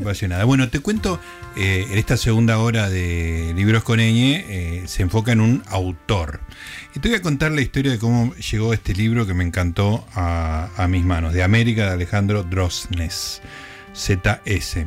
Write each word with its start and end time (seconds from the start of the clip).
apasionada. 0.00 0.44
Bueno, 0.44 0.68
te 0.68 0.80
cuento, 0.80 1.20
eh, 1.56 1.86
en 1.90 1.98
esta 1.98 2.16
segunda 2.16 2.58
hora 2.58 2.88
de 2.88 3.52
Libros 3.56 3.82
con 3.82 4.00
Eñe 4.00 4.44
eh, 4.48 4.82
se 4.86 5.02
enfoca 5.02 5.32
en 5.32 5.40
un 5.40 5.62
autor. 5.68 6.40
Y 6.94 7.00
te 7.00 7.08
voy 7.08 7.18
a 7.18 7.22
contar 7.22 7.52
la 7.52 7.60
historia 7.60 7.92
de 7.92 7.98
cómo 7.98 8.34
llegó 8.34 8.74
este 8.74 8.94
libro 8.94 9.26
que 9.26 9.34
me 9.34 9.44
encantó 9.44 10.04
a, 10.14 10.68
a 10.76 10.88
mis 10.88 11.04
manos, 11.04 11.32
de 11.32 11.42
América 11.42 11.86
de 11.86 11.92
Alejandro 11.92 12.42
Drosnes, 12.42 13.42
ZS. 14.00 14.86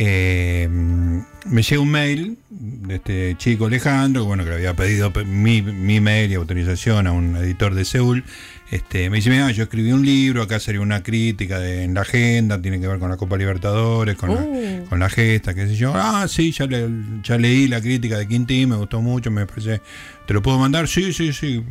Eh, 0.00 0.68
me 0.70 1.62
llega 1.62 1.80
un 1.82 1.90
mail 1.90 2.38
de 2.50 2.94
este 2.96 3.34
chico 3.38 3.66
Alejandro, 3.66 4.24
bueno, 4.24 4.44
que 4.44 4.50
le 4.50 4.56
había 4.56 4.74
pedido 4.74 5.10
mi, 5.26 5.60
mi 5.62 6.00
mail 6.00 6.30
y 6.30 6.34
autorización 6.34 7.06
a 7.06 7.12
un 7.12 7.36
editor 7.36 7.74
de 7.74 7.84
Seúl. 7.84 8.24
Este, 8.70 9.08
me 9.08 9.16
dice, 9.16 9.30
mira, 9.30 9.50
yo 9.50 9.62
escribí 9.64 9.92
un 9.92 10.04
libro, 10.04 10.42
acá 10.42 10.60
sería 10.60 10.82
una 10.82 11.02
crítica 11.02 11.58
de, 11.58 11.84
en 11.84 11.94
la 11.94 12.02
agenda, 12.02 12.60
tiene 12.60 12.78
que 12.78 12.86
ver 12.86 12.98
con 12.98 13.08
la 13.10 13.16
Copa 13.16 13.36
Libertadores, 13.38 14.14
con, 14.16 14.34
la, 14.34 14.42
Uh. 14.42 14.84
con 14.90 14.98
la 15.00 15.08
gesta, 15.08 15.54
qué 15.54 15.66
sé 15.66 15.74
yo. 15.74 15.92
Ah, 15.96 16.26
sí, 16.28 16.52
ya, 16.52 16.66
le- 16.66 16.86
ya 17.24 17.38
leí 17.38 17.66
la 17.66 17.80
crítica 17.80 18.18
de 18.18 18.28
Quintín, 18.28 18.68
me 18.68 18.76
gustó 18.76 19.00
mucho, 19.00 19.30
me 19.30 19.46
parece... 19.46 19.80
¿Te 20.26 20.34
lo 20.34 20.42
puedo 20.42 20.58
mandar? 20.58 20.86
Sí, 20.86 21.14
sí, 21.14 21.32
sí, 21.32 21.64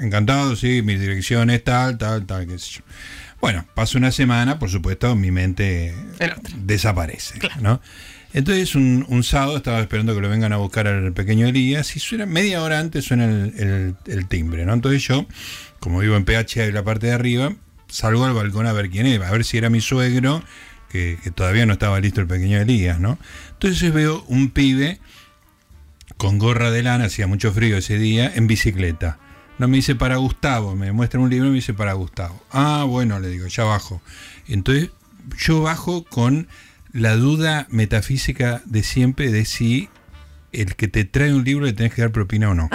encantado, 0.00 0.54
sí, 0.54 0.80
mi 0.82 0.94
dirección 0.94 1.50
es 1.50 1.64
tal, 1.64 1.98
tal, 1.98 2.24
tal, 2.24 2.46
qué 2.46 2.56
sé 2.60 2.74
yo. 2.78 2.80
Bueno, 3.44 3.66
pasa 3.74 3.98
una 3.98 4.10
semana, 4.10 4.58
por 4.58 4.70
supuesto, 4.70 5.14
mi 5.16 5.30
mente 5.30 5.94
desaparece, 6.64 7.38
¿no? 7.60 7.78
Entonces 8.32 8.74
un, 8.74 9.04
un 9.06 9.22
sábado 9.22 9.58
estaba 9.58 9.80
esperando 9.80 10.14
que 10.14 10.22
lo 10.22 10.30
vengan 10.30 10.54
a 10.54 10.56
buscar 10.56 10.86
al 10.88 11.12
pequeño 11.12 11.46
Elías 11.46 11.94
y 11.94 12.00
suena, 12.00 12.24
media 12.24 12.62
hora 12.62 12.78
antes 12.78 13.04
suena 13.04 13.26
el, 13.26 13.52
el- 13.58 13.96
el 14.06 14.28
timbre, 14.28 14.64
¿no? 14.64 14.72
Entonces 14.72 15.02
yo, 15.02 15.26
como 15.78 15.98
vivo 15.98 16.16
en 16.16 16.24
PH 16.24 16.62
de 16.64 16.72
la 16.72 16.82
parte 16.84 17.08
de 17.08 17.12
arriba, 17.12 17.52
salgo 17.86 18.24
al 18.24 18.32
balcón 18.32 18.66
a 18.66 18.72
ver 18.72 18.88
quién 18.88 19.04
era, 19.04 19.28
a 19.28 19.30
ver 19.30 19.44
si 19.44 19.58
era 19.58 19.68
mi 19.68 19.82
suegro, 19.82 20.42
que, 20.88 21.18
que 21.22 21.30
todavía 21.30 21.66
no 21.66 21.74
estaba 21.74 22.00
listo 22.00 22.22
el 22.22 22.26
pequeño 22.26 22.58
Elías, 22.58 22.98
¿no? 22.98 23.18
Entonces 23.52 23.92
veo 23.92 24.24
un 24.26 24.48
pibe 24.52 25.00
con 26.16 26.38
gorra 26.38 26.70
de 26.70 26.82
lana, 26.82 27.04
hacía 27.04 27.26
mucho 27.26 27.52
frío 27.52 27.76
ese 27.76 27.98
día, 27.98 28.32
en 28.34 28.46
bicicleta. 28.46 29.18
No 29.58 29.68
me 29.68 29.76
dice 29.76 29.94
para 29.94 30.16
Gustavo, 30.16 30.74
me 30.74 30.90
muestra 30.92 31.20
un 31.20 31.30
libro 31.30 31.46
y 31.46 31.50
me 31.50 31.56
dice 31.56 31.74
para 31.74 31.92
Gustavo. 31.92 32.42
Ah, 32.50 32.84
bueno, 32.88 33.20
le 33.20 33.28
digo, 33.28 33.46
ya 33.46 33.64
bajo. 33.64 34.02
Entonces 34.48 34.90
yo 35.38 35.62
bajo 35.62 36.04
con 36.04 36.48
la 36.92 37.16
duda 37.16 37.66
metafísica 37.70 38.62
de 38.64 38.82
siempre 38.82 39.30
de 39.30 39.44
si 39.44 39.88
el 40.52 40.76
que 40.76 40.88
te 40.88 41.04
trae 41.04 41.32
un 41.32 41.44
libro 41.44 41.66
le 41.66 41.72
tenés 41.72 41.94
que 41.94 42.02
dar 42.02 42.12
propina 42.12 42.50
o 42.50 42.54
no. 42.54 42.68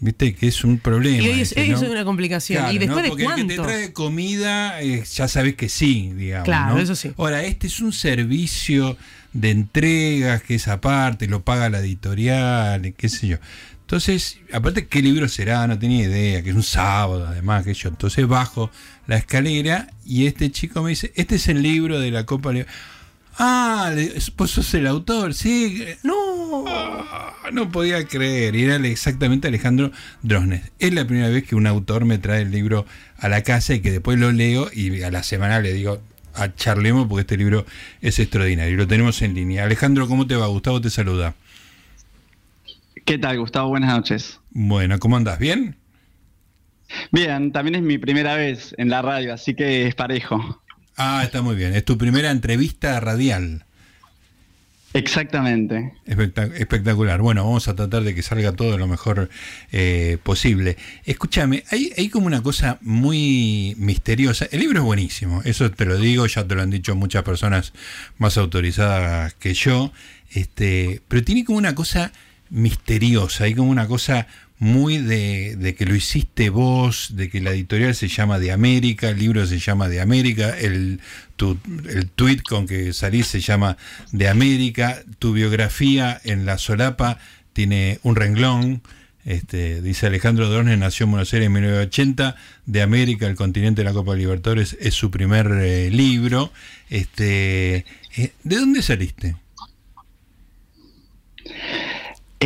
Viste 0.00 0.34
que 0.34 0.48
es 0.48 0.64
un 0.64 0.78
problema. 0.78 1.18
Ah. 1.18 1.22
Y 1.22 1.28
hoy 1.28 1.40
es, 1.40 1.52
ese, 1.52 1.62
hoy 1.62 1.68
¿no? 1.70 1.76
es 1.82 1.88
una 1.88 2.04
complicación. 2.04 2.58
Claro, 2.58 2.74
¿Y 2.74 2.78
después 2.78 2.96
¿no? 2.96 3.02
de 3.02 3.08
Porque 3.08 3.40
el 3.40 3.48
que 3.48 3.56
te 3.56 3.62
trae 3.62 3.92
comida, 3.92 4.82
eh, 4.82 5.02
ya 5.10 5.28
sabes 5.28 5.54
que 5.54 5.68
sí, 5.68 6.12
digamos. 6.14 6.44
Claro, 6.44 6.74
¿no? 6.74 6.80
eso 6.80 6.94
sí. 6.94 7.12
Ahora, 7.16 7.42
este 7.42 7.68
es 7.68 7.80
un 7.80 7.92
servicio 7.92 8.98
de 9.32 9.50
entregas 9.50 10.42
que 10.42 10.56
es 10.56 10.68
aparte, 10.68 11.26
lo 11.26 11.42
paga 11.42 11.70
la 11.70 11.78
editorial, 11.78 12.92
qué 12.96 13.08
sé 13.08 13.28
yo. 13.28 13.36
Entonces, 13.94 14.40
aparte, 14.52 14.88
¿qué 14.88 15.00
libro 15.00 15.28
será? 15.28 15.64
No 15.68 15.78
tenía 15.78 16.02
idea, 16.08 16.42
que 16.42 16.50
es 16.50 16.56
un 16.56 16.64
sábado, 16.64 17.28
además, 17.28 17.64
que 17.64 17.74
yo. 17.74 17.90
Entonces 17.90 18.26
bajo 18.26 18.68
la 19.06 19.16
escalera 19.18 19.86
y 20.04 20.26
este 20.26 20.50
chico 20.50 20.82
me 20.82 20.90
dice, 20.90 21.12
este 21.14 21.36
es 21.36 21.46
el 21.46 21.62
libro 21.62 22.00
de 22.00 22.10
la 22.10 22.26
Copa 22.26 22.50
Liber- 22.50 22.66
Ah, 23.38 23.94
vos 24.36 24.50
sos 24.50 24.74
el 24.74 24.88
autor, 24.88 25.32
sí. 25.32 25.84
No. 26.02 26.64
Ah, 26.66 27.34
no 27.52 27.70
podía 27.70 28.04
creer. 28.08 28.56
Y 28.56 28.64
era 28.64 28.84
exactamente 28.84 29.46
Alejandro 29.46 29.92
Drosnes. 30.22 30.72
Es 30.80 30.92
la 30.92 31.06
primera 31.06 31.28
vez 31.28 31.44
que 31.44 31.54
un 31.54 31.68
autor 31.68 32.04
me 32.04 32.18
trae 32.18 32.42
el 32.42 32.50
libro 32.50 32.86
a 33.18 33.28
la 33.28 33.44
casa 33.44 33.74
y 33.74 33.80
que 33.80 33.92
después 33.92 34.18
lo 34.18 34.32
leo 34.32 34.70
y 34.74 35.02
a 35.02 35.12
la 35.12 35.22
semana 35.22 35.60
le 35.60 35.72
digo 35.72 36.02
a 36.34 36.52
charlemos 36.52 37.06
porque 37.06 37.20
este 37.20 37.36
libro 37.36 37.64
es 38.00 38.18
extraordinario. 38.18 38.74
Y 38.74 38.76
lo 38.76 38.88
tenemos 38.88 39.22
en 39.22 39.34
línea. 39.34 39.62
Alejandro, 39.62 40.08
¿cómo 40.08 40.26
te 40.26 40.34
va? 40.34 40.48
Gustavo 40.48 40.80
te 40.80 40.90
saluda. 40.90 41.36
¿Qué 43.04 43.18
tal, 43.18 43.38
Gustavo? 43.38 43.68
Buenas 43.68 43.94
noches. 43.94 44.40
Bueno, 44.50 44.98
¿cómo 44.98 45.16
andás? 45.16 45.38
¿Bien? 45.38 45.76
Bien, 47.12 47.52
también 47.52 47.74
es 47.76 47.82
mi 47.82 47.98
primera 47.98 48.34
vez 48.34 48.74
en 48.78 48.88
la 48.88 49.02
radio, 49.02 49.34
así 49.34 49.54
que 49.54 49.86
es 49.86 49.94
parejo. 49.94 50.62
Ah, 50.96 51.22
está 51.24 51.42
muy 51.42 51.56
bien. 51.56 51.74
Es 51.74 51.84
tu 51.84 51.98
primera 51.98 52.30
entrevista 52.30 52.98
radial. 53.00 53.64
Exactamente. 54.92 55.92
Espectac- 56.06 56.54
espectacular. 56.54 57.20
Bueno, 57.20 57.44
vamos 57.44 57.66
a 57.66 57.74
tratar 57.74 58.04
de 58.04 58.14
que 58.14 58.22
salga 58.22 58.52
todo 58.52 58.78
lo 58.78 58.86
mejor 58.86 59.28
eh, 59.72 60.18
posible. 60.22 60.76
Escúchame, 61.04 61.64
hay, 61.70 61.92
hay 61.98 62.08
como 62.08 62.26
una 62.28 62.42
cosa 62.42 62.78
muy 62.80 63.74
misteriosa. 63.76 64.46
El 64.52 64.60
libro 64.60 64.78
es 64.78 64.84
buenísimo, 64.84 65.42
eso 65.44 65.68
te 65.72 65.84
lo 65.84 65.98
digo, 65.98 66.26
ya 66.26 66.46
te 66.46 66.54
lo 66.54 66.62
han 66.62 66.70
dicho 66.70 66.94
muchas 66.94 67.24
personas 67.24 67.72
más 68.18 68.38
autorizadas 68.38 69.34
que 69.34 69.52
yo. 69.52 69.92
Este, 70.30 71.02
pero 71.08 71.24
tiene 71.24 71.44
como 71.44 71.58
una 71.58 71.74
cosa 71.74 72.12
misteriosa, 72.54 73.44
hay 73.44 73.54
como 73.54 73.70
una 73.70 73.88
cosa 73.88 74.28
muy 74.58 74.98
de, 74.98 75.56
de 75.56 75.74
que 75.74 75.84
lo 75.84 75.94
hiciste 75.94 76.48
vos, 76.48 77.16
de 77.16 77.28
que 77.28 77.40
la 77.40 77.50
editorial 77.50 77.94
se 77.94 78.08
llama 78.08 78.38
De 78.38 78.52
América, 78.52 79.10
el 79.10 79.18
libro 79.18 79.44
se 79.46 79.58
llama 79.58 79.88
De 79.88 80.00
América, 80.00 80.56
el, 80.56 81.00
tu, 81.36 81.58
el 81.88 82.08
tweet 82.08 82.38
con 82.48 82.66
que 82.66 82.92
salís 82.92 83.26
se 83.26 83.40
llama 83.40 83.76
De 84.12 84.28
América, 84.28 85.02
tu 85.18 85.32
biografía 85.32 86.20
en 86.24 86.46
la 86.46 86.58
solapa 86.58 87.18
tiene 87.52 87.98
un 88.02 88.16
renglón. 88.16 88.82
Este, 89.24 89.80
dice 89.80 90.06
Alejandro 90.06 90.48
Dornes, 90.48 90.78
nació 90.78 91.04
en 91.04 91.10
Buenos 91.12 91.32
Aires 91.32 91.46
en 91.46 91.52
1980, 91.54 92.36
de 92.66 92.82
América, 92.82 93.26
el 93.26 93.36
continente 93.36 93.80
de 93.80 93.86
la 93.86 93.94
Copa 93.94 94.14
Libertadores, 94.14 94.76
es 94.80 94.94
su 94.94 95.10
primer 95.10 95.50
eh, 95.50 95.90
libro. 95.90 96.52
Este, 96.90 97.86
eh, 98.16 98.32
¿De 98.44 98.56
dónde 98.56 98.82
saliste? 98.82 99.34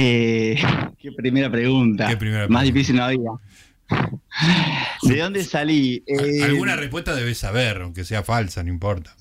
Eh, 0.01 0.57
qué 1.01 1.11
primera 1.13 1.51
pregunta. 1.51 2.07
Qué 2.09 2.17
primera 2.17 2.47
Más 2.49 2.63
difícil 2.63 2.97
no 2.97 3.05
había. 3.05 3.31
¿De 5.03 5.19
dónde 5.19 5.43
salí? 5.43 6.05
Eh, 6.07 6.45
Alguna 6.45 6.77
respuesta 6.77 7.15
debes 7.17 7.39
saber, 7.39 7.81
aunque 7.83 8.05
sea 8.05 8.23
falsa, 8.23 8.63
no 8.63 8.69
importa. 8.69 9.17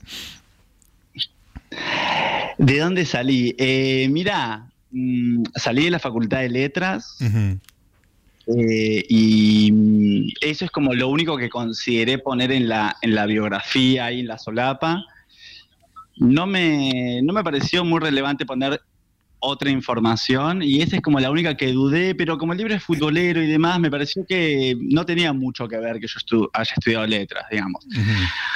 ¿De 2.58 2.80
dónde 2.80 3.06
salí? 3.06 3.56
Eh, 3.58 4.08
mira, 4.12 4.68
mm, 4.92 5.44
salí 5.56 5.86
de 5.86 5.92
la 5.92 6.00
Facultad 6.00 6.40
de 6.40 6.50
Letras 6.50 7.18
eh, 7.22 9.06
y 9.10 9.72
mm, 9.72 10.28
eso 10.42 10.66
es 10.66 10.72
como 10.72 10.94
lo 10.94 11.10
único 11.10 11.38
que 11.38 11.50
consideré 11.50 12.20
poner 12.20 12.52
en 12.52 12.70
la, 12.70 12.98
en 13.02 13.16
la 13.16 13.26
biografía 13.26 14.12
y 14.12 14.20
en 14.20 14.28
la 14.28 14.38
solapa. 14.38 15.04
No 16.18 16.46
me, 16.46 17.22
no 17.24 17.34
me 17.34 17.44
pareció 17.44 17.84
muy 17.84 18.00
relevante 18.00 18.46
poner 18.46 18.82
otra 19.40 19.70
información 19.70 20.64
y 20.64 20.82
esa 20.82 20.96
es 20.96 21.02
como 21.02 21.20
la 21.20 21.30
única 21.30 21.56
que 21.56 21.72
dudé, 21.72 22.16
pero 22.16 22.38
como 22.38 22.54
el 22.54 22.58
libro 22.58 22.74
es 22.74 22.84
futbolero 22.84 23.42
y 23.44 23.48
demás, 23.48 23.80
me 23.80 23.92
pareció 23.92 24.26
que 24.26 24.76
no 24.80 25.06
tenía 25.06 25.32
mucho 25.34 25.68
que 25.68 25.78
ver 25.78 26.00
que 26.00 26.08
yo 26.08 26.20
estu- 26.20 26.50
haya 26.54 26.72
estudiado 26.76 27.06
letras, 27.06 27.46
digamos. 27.52 27.86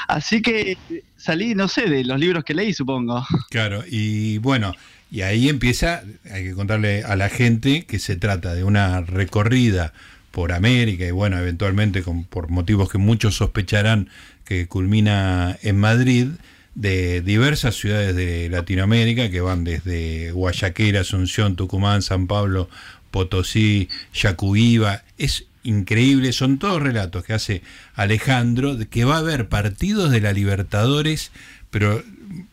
Así 0.08 0.42
que 0.42 0.78
salí, 1.16 1.54
no 1.56 1.68
sé, 1.68 1.88
de 1.90 2.04
los 2.04 2.20
libros 2.20 2.44
que 2.44 2.54
leí, 2.54 2.74
supongo. 2.74 3.26
Claro, 3.50 3.84
y 3.90 4.40
bueno, 4.40 4.74
y 5.12 5.22
ahí 5.22 5.50
empieza, 5.50 6.04
hay 6.32 6.44
que 6.46 6.54
contarle 6.54 7.04
a 7.04 7.16
la 7.16 7.30
gente 7.30 7.84
que 7.86 8.00
se 8.00 8.16
trata 8.16 8.54
de 8.56 8.64
una 8.64 9.02
recorrida 9.02 9.94
por 10.32 10.52
América 10.54 11.06
y 11.06 11.12
bueno, 11.12 11.38
eventualmente 11.38 12.02
con- 12.04 12.24
por 12.24 12.50
motivos 12.50 12.90
que 12.90 12.98
muchos 12.98 13.36
sospecharán 13.36 14.10
que 14.46 14.68
culmina 14.68 15.58
en 15.62 15.78
Madrid, 15.80 16.28
de 16.76 17.22
diversas 17.22 17.76
ciudades 17.76 18.16
de 18.16 18.50
Latinoamérica 18.50 19.30
que 19.30 19.42
van 19.42 19.64
desde 19.64 20.32
Guayaquil, 20.32 20.98
Asunción, 20.98 21.56
Tucumán, 21.56 22.02
San 22.02 22.28
Pablo, 22.28 22.70
Potosí, 23.12 23.90
Yacuiba. 24.14 25.04
Es 25.18 25.46
increíble, 25.64 26.32
son 26.34 26.58
todos 26.60 26.82
relatos 26.82 27.24
que 27.24 27.34
hace 27.34 27.62
Alejandro, 27.94 28.76
de 28.76 28.88
que 28.88 29.06
va 29.06 29.16
a 29.16 29.20
haber 29.20 29.48
partidos 29.50 30.12
de 30.12 30.22
la 30.22 30.34
Libertadores, 30.34 31.32
pero 31.70 32.04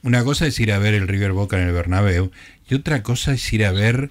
una 0.03 0.25
cosa 0.25 0.47
es 0.47 0.59
ir 0.61 0.73
a 0.73 0.79
ver 0.79 0.95
el 0.95 1.09
River 1.09 1.33
Boca 1.33 1.61
en 1.61 1.69
el 1.69 1.73
Bernabéu 1.75 2.31
y 2.69 2.75
otra 2.75 3.03
cosa 3.03 3.33
es 3.33 3.53
ir 3.53 3.65
a 3.65 3.73
ver 3.73 4.11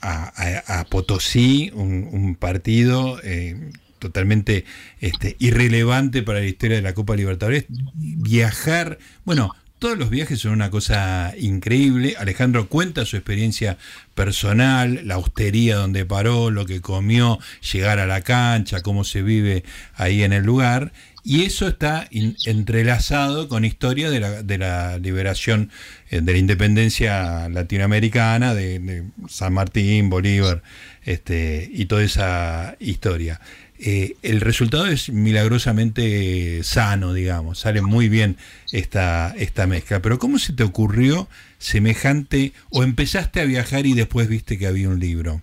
a, 0.00 0.80
a- 0.80 0.84
Potosí, 0.86 1.70
un, 1.74 2.08
un 2.10 2.34
partido 2.34 3.20
eh, 3.22 3.70
totalmente 4.02 4.64
este, 5.00 5.36
irrelevante 5.38 6.22
para 6.22 6.40
la 6.40 6.46
historia 6.46 6.76
de 6.76 6.82
la 6.82 6.92
Copa 6.92 7.14
Libertadores, 7.14 7.66
viajar, 7.94 8.98
bueno, 9.24 9.54
todos 9.78 9.96
los 9.96 10.10
viajes 10.10 10.40
son 10.40 10.52
una 10.52 10.70
cosa 10.70 11.34
increíble. 11.38 12.14
Alejandro 12.18 12.68
cuenta 12.68 13.04
su 13.04 13.16
experiencia 13.16 13.78
personal, 14.14 15.00
la 15.04 15.18
hostería 15.18 15.76
donde 15.76 16.04
paró, 16.04 16.50
lo 16.50 16.66
que 16.66 16.80
comió, 16.80 17.38
llegar 17.72 17.98
a 17.98 18.06
la 18.06 18.20
cancha, 18.20 18.80
cómo 18.80 19.02
se 19.04 19.22
vive 19.22 19.64
ahí 19.94 20.22
en 20.22 20.32
el 20.32 20.44
lugar. 20.44 20.92
Y 21.24 21.44
eso 21.44 21.68
está 21.68 22.08
entrelazado 22.10 23.48
con 23.48 23.64
historia 23.64 24.10
de 24.10 24.58
la, 24.58 24.98
liberación, 24.98 25.70
eh, 26.10 26.20
de 26.20 26.32
la 26.32 26.38
independencia 26.38 27.48
latinoamericana, 27.48 28.54
de, 28.54 28.78
de 28.80 29.04
San 29.28 29.52
Martín, 29.52 30.10
Bolívar, 30.10 30.62
este, 31.04 31.68
y 31.72 31.86
toda 31.86 32.04
esa 32.04 32.76
historia. 32.78 33.40
Eh, 33.84 34.14
el 34.22 34.40
resultado 34.40 34.86
es 34.86 35.10
milagrosamente 35.10 36.62
sano, 36.62 37.12
digamos, 37.12 37.58
sale 37.58 37.82
muy 37.82 38.08
bien 38.08 38.36
esta, 38.70 39.34
esta 39.36 39.66
mezcla. 39.66 40.00
Pero 40.00 40.20
¿cómo 40.20 40.38
se 40.38 40.52
te 40.52 40.62
ocurrió 40.62 41.28
semejante 41.58 42.52
o 42.70 42.84
empezaste 42.84 43.40
a 43.40 43.44
viajar 43.44 43.84
y 43.86 43.94
después 43.94 44.28
viste 44.28 44.56
que 44.56 44.68
había 44.68 44.88
un 44.88 45.00
libro? 45.00 45.42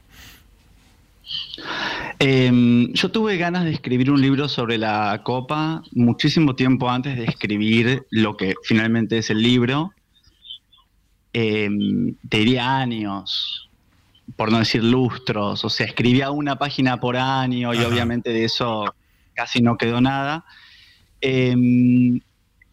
Em, 2.18 2.94
yo 2.94 3.12
tuve 3.12 3.36
ganas 3.36 3.66
de 3.66 3.72
escribir 3.72 4.10
un 4.10 4.22
libro 4.22 4.48
sobre 4.48 4.78
la 4.78 5.22
copa 5.24 5.84
muchísimo 5.92 6.56
tiempo 6.56 6.90
antes 6.90 7.18
de 7.18 7.26
escribir 7.26 8.04
lo 8.10 8.38
que 8.38 8.56
finalmente 8.64 9.18
es 9.18 9.30
el 9.30 9.42
libro. 9.42 9.92
Eh, 11.34 11.70
te 12.30 12.38
diría 12.38 12.78
años, 12.78 13.69
por 14.36 14.52
no 14.52 14.60
decir 14.60 14.84
lustros, 14.84 15.64
o 15.64 15.70
sea, 15.70 15.86
escribía 15.86 16.32
una 16.32 16.58
página 16.58 17.00
por 17.00 17.18
año 17.18 17.74
y 17.74 17.80
obviamente 17.80 18.32
de 18.32 18.46
eso 18.46 18.94
casi 19.34 19.62
no 19.62 19.78
quedó 19.78 20.02
nada. 20.02 20.46
Em, 21.22 22.20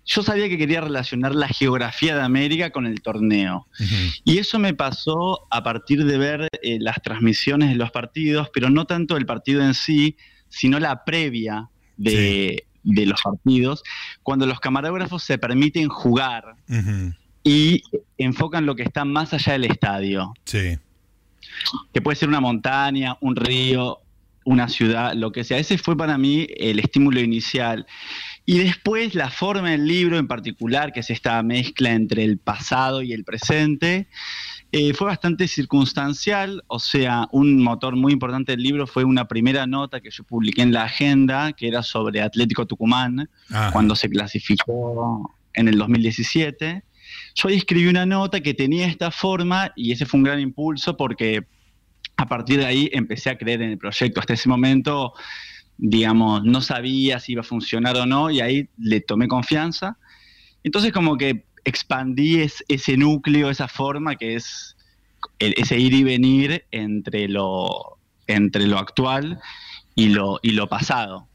yo 0.05 0.23
sabía 0.23 0.49
que 0.49 0.56
quería 0.56 0.81
relacionar 0.81 1.35
la 1.35 1.49
geografía 1.49 2.14
de 2.14 2.23
América 2.23 2.70
con 2.70 2.87
el 2.87 3.03
torneo. 3.03 3.67
Y 4.25 4.38
eso 4.38 4.58
me 4.61 4.73
pasó 4.73 5.47
a 5.50 5.64
partir 5.64 6.05
de 6.05 6.17
ver 6.17 6.49
eh, 6.62 6.79
las 6.81 7.03
transmisiones 7.03 7.70
de 7.70 7.75
los 7.75 7.91
partidos, 7.91 8.49
pero 8.55 8.70
no 8.70 8.85
tanto 8.87 9.17
el 9.17 9.26
partido 9.26 9.64
en 9.64 9.75
sí, 9.75 10.17
sino 10.49 10.79
la 10.79 11.05
previa 11.05 11.70
de, 11.97 12.64
los 12.85 13.20
partidos, 13.20 13.82
cuando 14.23 14.47
los 14.47 14.61
camarógrafos 14.61 15.25
se 15.25 15.38
permiten 15.38 15.88
jugar 15.88 16.55
y 17.43 17.82
enfocan 18.17 18.64
lo 18.64 18.76
que 18.76 18.85
está 18.85 19.05
más 19.05 19.35
allá 19.35 19.55
del 19.55 19.64
estadio. 19.64 20.35
Sí. 20.44 20.79
Que 21.93 22.00
puede 22.00 22.16
ser 22.16 22.28
una 22.28 22.40
montaña, 22.40 23.16
un 23.20 23.37
río, 23.37 23.98
una 24.44 24.69
ciudad, 24.69 25.14
lo 25.14 25.32
que 25.32 25.44
sea. 25.44 25.58
Ese 25.58 25.76
fue 25.76 25.96
para 25.96 26.16
mí 26.16 26.46
el 26.56 26.78
estímulo 26.78 27.20
inicial. 27.20 27.87
Y 28.44 28.58
después 28.58 29.14
la 29.14 29.28
forma 29.28 29.70
del 29.70 29.87
libro 29.87 30.19
en 30.19 30.28
particular, 30.28 30.93
que 30.93 31.00
es 31.00 31.10
esta 31.10 31.43
mezcla 31.43 31.90
entre 31.90 32.22
el 32.22 32.38
pasado 32.38 33.02
y 33.02 33.12
el 33.12 33.25
presente, 33.25 34.08
eh, 34.70 34.94
fue 34.94 35.08
bastante 35.08 35.48
circunstancial, 35.48 36.62
o 36.66 36.78
sea, 36.78 37.28
un 37.32 37.62
motor 37.62 37.96
muy 37.96 38.12
importante 38.12 38.52
del 38.52 38.62
libro 38.62 38.87
fue 38.87 39.04
una 39.04 39.26
primera 39.26 39.66
nota 39.66 40.00
que 40.00 40.10
yo 40.10 40.22
publiqué 40.22 40.62
en 40.62 40.72
la 40.72 40.84
agenda, 40.84 41.52
que 41.52 41.66
era 41.69 41.82
sobre 41.82 42.20
Atlético 42.20 42.66
Tucumán, 42.66 43.28
cuando 43.72 43.96
se 43.96 44.08
clasificó 44.08 45.34
en 45.54 45.69
el 45.69 45.78
2017. 45.78 46.84
Yo 47.36 47.48
ahí 47.48 47.56
escribí 47.56 47.86
una 47.86 48.06
nota 48.06 48.40
que 48.40 48.54
tenía 48.54 48.86
esta 48.86 49.10
forma 49.10 49.72
y 49.76 49.92
ese 49.92 50.06
fue 50.06 50.18
un 50.18 50.24
gran 50.24 50.40
impulso 50.40 50.96
porque 50.96 51.46
a 52.16 52.26
partir 52.26 52.58
de 52.58 52.66
ahí 52.66 52.90
empecé 52.92 53.30
a 53.30 53.38
creer 53.38 53.62
en 53.62 53.70
el 53.70 53.78
proyecto. 53.78 54.20
Hasta 54.20 54.34
ese 54.34 54.48
momento 54.48 55.12
digamos, 55.78 56.44
no 56.44 56.60
sabía 56.60 57.20
si 57.20 57.32
iba 57.32 57.40
a 57.40 57.44
funcionar 57.44 57.96
o 57.96 58.06
no 58.06 58.30
y 58.30 58.40
ahí 58.40 58.68
le 58.78 59.00
tomé 59.00 59.28
confianza. 59.28 59.98
Entonces 60.64 60.92
como 60.92 61.16
que 61.16 61.44
expandí 61.64 62.40
ese 62.68 62.96
núcleo, 62.96 63.50
esa 63.50 63.68
forma 63.68 64.16
que 64.16 64.36
es 64.36 64.76
ese 65.38 65.78
ir 65.78 65.92
y 65.92 66.04
venir 66.04 66.64
entre 66.70 67.28
lo, 67.28 67.98
entre 68.26 68.66
lo 68.66 68.78
actual 68.78 69.40
y 69.94 70.08
lo, 70.08 70.38
y 70.42 70.52
lo 70.52 70.68
pasado. 70.68 71.28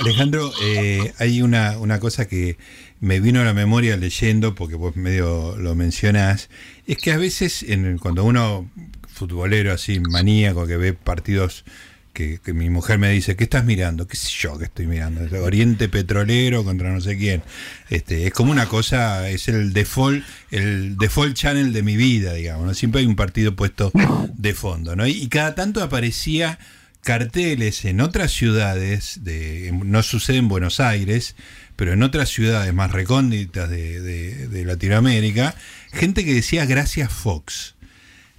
Alejandro, 0.00 0.52
eh, 0.62 1.12
hay 1.18 1.42
una, 1.42 1.78
una 1.78 1.98
cosa 1.98 2.26
que 2.26 2.56
me 3.00 3.20
vino 3.20 3.40
a 3.40 3.44
la 3.44 3.54
memoria 3.54 3.96
leyendo, 3.96 4.54
porque 4.54 4.74
vos 4.74 4.96
medio 4.96 5.56
lo 5.56 5.74
mencionás, 5.74 6.48
es 6.86 6.98
que 6.98 7.12
a 7.12 7.16
veces 7.16 7.64
cuando 8.00 8.24
uno, 8.24 8.70
futbolero 9.08 9.72
así, 9.72 10.00
maníaco, 10.00 10.66
que 10.66 10.76
ve 10.76 10.92
partidos 10.92 11.64
que, 12.12 12.52
mi 12.52 12.70
mujer 12.70 12.98
me 12.98 13.10
dice, 13.10 13.36
¿qué 13.36 13.44
estás 13.44 13.64
mirando? 13.64 14.06
¿Qué 14.06 14.16
sé 14.16 14.28
yo 14.38 14.58
que 14.58 14.64
estoy 14.64 14.86
mirando? 14.86 15.22
Oriente 15.42 15.88
Petrolero 15.88 16.64
contra 16.64 16.90
no 16.92 17.00
sé 17.00 17.16
quién. 17.16 17.42
Este, 17.88 18.26
es 18.26 18.32
como 18.32 18.52
una 18.52 18.66
cosa, 18.66 19.28
es 19.30 19.48
el 19.48 19.72
default, 19.72 20.24
el 20.50 20.96
default 20.96 21.34
channel 21.34 21.72
de 21.72 21.82
mi 21.82 21.96
vida, 21.96 22.34
digamos. 22.34 22.76
Siempre 22.76 23.00
hay 23.00 23.06
un 23.06 23.16
partido 23.16 23.54
puesto 23.54 23.92
de 24.34 24.54
fondo, 24.54 24.96
¿no? 24.96 25.06
Y, 25.06 25.28
cada 25.28 25.54
tanto 25.54 25.82
aparecía 25.82 26.58
carteles 27.02 27.84
en 27.84 28.00
otras 28.00 28.32
ciudades, 28.32 29.20
de, 29.22 29.72
no 29.84 30.02
sucede 30.02 30.38
en 30.38 30.48
Buenos 30.48 30.80
Aires, 30.80 31.34
pero 31.76 31.92
en 31.92 32.02
otras 32.02 32.28
ciudades 32.28 32.72
más 32.74 32.92
recónditas 32.92 33.70
de, 33.70 34.00
de 34.00 34.64
Latinoamérica, 34.64 35.54
gente 35.92 36.24
que 36.24 36.34
decía 36.34 36.66
gracias 36.66 37.12
Fox. 37.12 37.74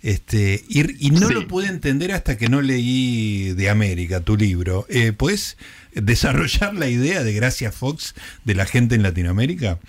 Este, 0.02 0.64
y, 0.68 1.12
no 1.12 1.30
lo 1.30 1.48
pude 1.48 1.68
entender 1.68 2.12
hasta 2.12 2.36
que 2.36 2.50
no 2.50 2.62
leí 2.62 3.54
de 3.54 3.70
América, 3.70 4.22
tu 4.22 4.36
libro. 4.36 4.88
Eh, 4.90 5.12
¿Puedes 5.12 5.58
desarrollar 5.94 6.74
la 6.74 6.88
idea 6.88 7.24
de 7.24 7.34
Gracias 7.34 7.76
Fox 7.76 8.16
de 8.44 8.56
la 8.56 8.66
gente 8.66 8.96
en 8.96 9.04
Latinoamérica? 9.04 9.80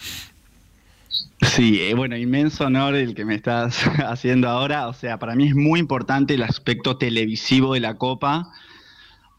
Sí, 1.43 1.81
eh, 1.83 1.95
bueno, 1.95 2.17
inmenso 2.17 2.65
honor 2.65 2.95
el 2.95 3.15
que 3.15 3.25
me 3.25 3.35
estás 3.35 3.83
haciendo 4.07 4.49
ahora. 4.49 4.89
O 4.89 4.95
sea, 4.95 5.19
para 5.19 5.35
mí 5.35 5.49
es 5.49 5.55
muy 5.55 5.81
importante 5.81 6.35
el 6.35 6.43
aspecto 6.43 6.97
televisivo 6.97 7.75
de 7.75 7.81
la 7.81 7.97
Copa. 7.99 8.53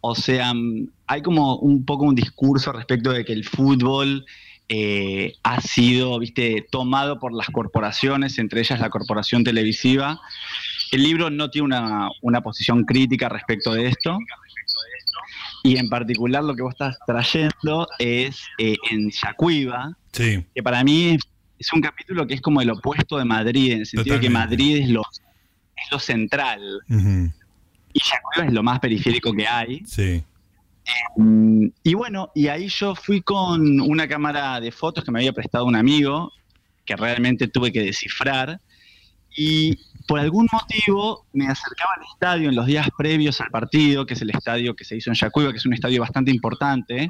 O 0.02 0.16
sea, 0.16 0.54
mm, 0.54 0.90
hay 1.08 1.22
como 1.22 1.56
un 1.58 1.86
poco 1.86 2.04
un 2.04 2.16
discurso 2.16 2.72
respecto 2.74 3.12
de 3.12 3.24
que 3.24 3.34
el 3.34 3.46
fútbol 3.46 4.26
eh, 4.68 5.34
ha 5.44 5.62
sido, 5.62 6.20
viste, 6.20 6.66
tomado 6.70 7.20
por 7.20 7.34
las 7.34 7.48
corporaciones, 7.48 8.38
entre 8.38 8.62
ellas 8.62 8.80
la 8.80 8.90
corporación 8.90 9.44
televisiva. 9.44 10.20
El 10.92 11.04
libro 11.04 11.30
no 11.30 11.50
tiene 11.50 11.78
una, 12.22 12.42
posición 12.42 12.84
crítica 12.84 13.30
respecto 13.30 13.74
de 13.74 13.88
esto. 13.88 14.18
Y 15.64 15.78
en 15.78 15.88
particular 15.88 16.44
lo 16.44 16.54
que 16.54 16.64
vos 16.64 16.74
estás 16.74 16.98
trayendo 17.08 17.88
es 17.98 18.44
eh, 18.58 18.76
en 18.92 19.10
Yacuiba, 19.10 19.98
que 20.12 20.62
para 20.62 20.84
mí 20.84 21.18
es, 21.60 21.74
un 21.74 21.82
capítulo 21.82 22.26
que 22.28 22.36
es 22.36 22.42
como 22.42 22.62
el 22.62 22.70
opuesto 22.70 23.18
de 23.18 23.26
Madrid, 23.26 23.74
en 23.74 23.80
el 23.80 23.86
sentido 23.86 24.16
de 24.16 24.22
que 24.22 24.30
Madrid 24.30 24.78
es 24.78 24.90
lo, 24.90 25.02
es 25.76 25.92
lo 25.92 26.00
central. 26.00 26.62
Y 26.90 28.00
Yacuiba 28.00 28.48
es 28.48 28.54
lo 28.54 28.64
más 28.64 28.80
periférico 28.80 29.34
que 29.34 29.48
hay. 29.48 29.84
Sí. 29.86 30.24
Em, 31.18 31.72
y 31.84 31.94
bueno, 31.94 32.32
y 32.36 32.48
ahí 32.48 32.68
yo 32.68 32.96
fui 32.96 33.22
con 33.22 33.80
una 33.82 34.08
cámara 34.08 34.60
de 34.60 34.72
fotos 34.72 35.04
que 35.04 35.12
me 35.12 35.20
había 35.20 35.34
prestado 35.34 35.66
un 35.66 35.76
amigo, 35.76 36.32
que 36.86 36.96
realmente 36.96 37.48
tuve 37.48 37.72
que 37.72 37.82
descifrar, 37.82 38.60
y 39.36 39.78
por 40.08 40.20
algún 40.20 40.48
motivo 40.52 41.26
me 41.34 41.48
acercaba 41.48 41.94
al 41.98 42.04
estadio 42.14 42.50
en 42.50 42.56
los 42.56 42.66
días 42.66 42.88
previos 42.98 43.40
al 43.42 43.50
partido, 43.50 44.06
que 44.06 44.14
es 44.14 44.22
el 44.22 44.30
estadio 44.30 44.76
que 44.76 44.84
se 44.84 44.98
hizo 44.98 45.10
en 45.10 45.16
Yacuiba, 45.16 45.52
que 45.52 45.58
es 45.58 45.66
un 45.66 45.74
estadio 45.74 46.02
bastante 46.02 46.32
importante, 46.32 47.08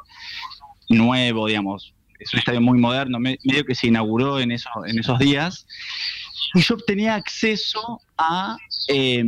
nuevo, 0.90 1.48
digamos, 1.48 1.94
es 2.24 2.34
un 2.34 2.40
estadio 2.40 2.62
muy 2.62 2.80
moderno, 2.80 3.20
medio 3.20 3.66
que 3.66 3.76
se 3.76 3.88
inauguró 3.88 4.40
en, 4.40 4.52
eso, 4.52 4.70
en 4.86 5.00
esos 5.00 5.20
días, 5.20 5.66
y 6.54 6.62
yo 6.62 6.78
tenía 6.78 7.16
acceso 7.16 8.02
a... 8.18 8.58
Em, 8.88 9.28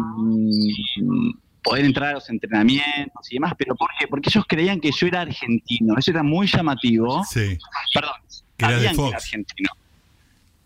poder 1.66 1.84
entrar 1.84 2.10
a 2.12 2.14
los 2.14 2.30
entrenamientos 2.30 3.32
y 3.32 3.36
demás, 3.36 3.54
pero 3.58 3.76
¿por 3.76 3.90
qué? 4.00 4.08
Porque 4.08 4.30
ellos 4.30 4.46
creían 4.48 4.80
que 4.80 4.92
yo 4.92 5.08
era 5.08 5.22
argentino, 5.22 5.96
eso 5.98 6.12
era 6.12 6.22
muy 6.22 6.48
llamativo. 6.48 7.24
Sí. 7.26 7.58
Perdón, 7.94 8.14
que 8.56 8.66
era 8.66 8.78
de 8.78 8.94
Fox. 8.94 9.16
argentino. 9.16 9.70